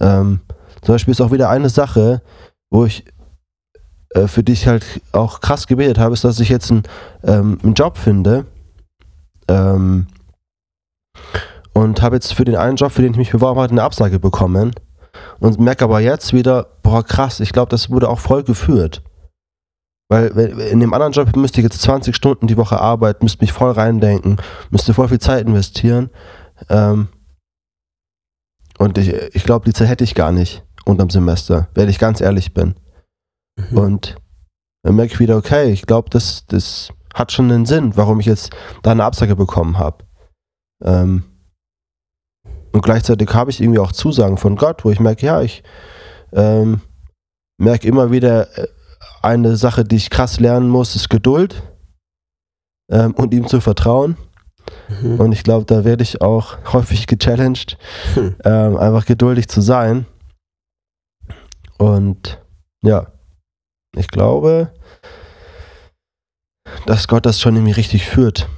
[0.00, 0.40] Ähm,
[0.82, 2.22] zum Beispiel ist auch wieder eine Sache,
[2.70, 3.04] wo ich
[4.14, 6.84] äh, für die ich halt auch krass gebetet habe, ist, dass ich jetzt einen,
[7.24, 8.46] ähm, einen Job finde.
[9.48, 10.06] Ähm,
[11.74, 14.18] und habe jetzt für den einen Job, für den ich mich beworben hatte, eine Absage
[14.18, 14.72] bekommen.
[15.40, 19.02] Und merke aber jetzt wieder, boah, krass, ich glaube, das wurde auch voll geführt.
[20.08, 20.28] Weil
[20.70, 23.72] in dem anderen Job müsste ich jetzt 20 Stunden die Woche arbeiten, müsste mich voll
[23.72, 24.36] reindenken,
[24.70, 26.10] müsste voll viel Zeit investieren.
[26.68, 27.08] Ähm,
[28.78, 32.20] und ich, ich glaube, die Zeit hätte ich gar nicht unterm Semester, wenn ich ganz
[32.20, 32.74] ehrlich bin.
[33.56, 33.78] Mhm.
[33.78, 34.16] Und
[34.82, 38.26] dann merke ich wieder, okay, ich glaube, das, das hat schon einen Sinn, warum ich
[38.26, 38.50] jetzt
[38.82, 40.04] da eine Absage bekommen habe.
[40.82, 41.24] Ähm,
[42.72, 45.62] und gleichzeitig habe ich irgendwie auch Zusagen von Gott, wo ich merke, ja, ich
[46.32, 46.80] ähm,
[47.56, 48.66] merke immer wieder, äh,
[49.22, 51.62] eine Sache, die ich krass lernen muss, ist Geduld
[52.90, 54.16] ähm, und ihm zu vertrauen.
[54.88, 55.20] Mhm.
[55.20, 57.78] Und ich glaube, da werde ich auch häufig gechallenged,
[58.16, 58.36] mhm.
[58.44, 60.06] einfach geduldig zu sein.
[61.78, 62.42] Und
[62.82, 63.13] ja,
[63.96, 64.72] ich glaube,
[66.86, 68.48] dass Gott das schon irgendwie richtig führt.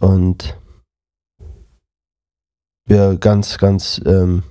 [0.00, 0.58] Und
[2.86, 4.42] wir ganz, ganz ähm,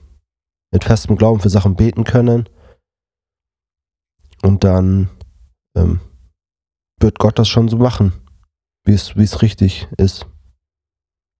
[0.72, 2.48] mit festem Glauben für Sachen beten können.
[4.42, 5.10] Und dann
[5.76, 6.00] ähm,
[7.00, 8.14] wird Gott das schon so machen,
[8.86, 10.28] wie es, wie es richtig ist.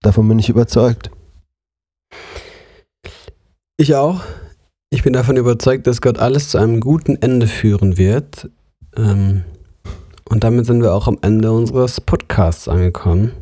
[0.02, 1.10] Davon bin ich überzeugt.
[3.76, 4.22] Ich auch.
[4.90, 8.50] Ich bin davon überzeugt, dass Gott alles zu einem guten Ende führen wird.
[8.96, 9.44] Ähm,
[10.28, 13.32] und damit sind wir auch am Ende unseres Podcasts angekommen.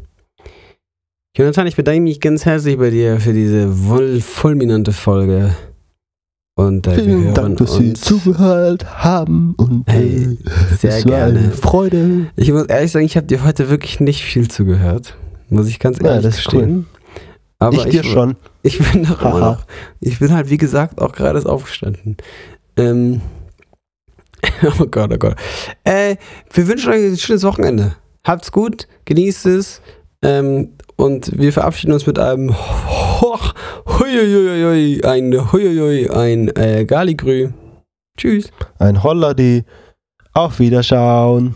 [1.37, 3.71] Jonathan, ich bedanke mich ganz herzlich bei dir für diese
[4.21, 5.55] fulminante Folge.
[6.57, 11.35] Und äh, Vielen Dank, dass Sie zugehört haben und hey, äh, sehr es gerne.
[11.35, 12.27] War eine Freude.
[12.35, 15.17] Ich muss ehrlich sagen, ich habe dir heute wirklich nicht viel zugehört.
[15.51, 16.87] Muss ich ganz ehrlich ja, gestehen.
[16.89, 16.99] Cool.
[17.61, 18.37] Aber ich, ich dir schon.
[18.63, 19.67] Ich bin doch immer noch.
[20.01, 22.17] Ich bin halt, wie gesagt, auch gerade erst aufgestanden.
[22.77, 23.21] Ähm,
[24.81, 25.37] oh Gott, oh Gott.
[25.85, 26.17] Äh,
[26.53, 27.97] wir wünschen euch ein schönes Wochenende.
[28.25, 29.81] Habt's gut, genießt es.
[30.23, 32.55] Ähm, und wir verabschieden uns mit einem
[33.87, 37.51] Huiuiui, ein Huiuiui, ein äh, Galigrü.
[38.17, 38.51] Tschüss.
[38.79, 39.65] Ein Holladi.
[40.35, 41.55] Auf Wiederschauen.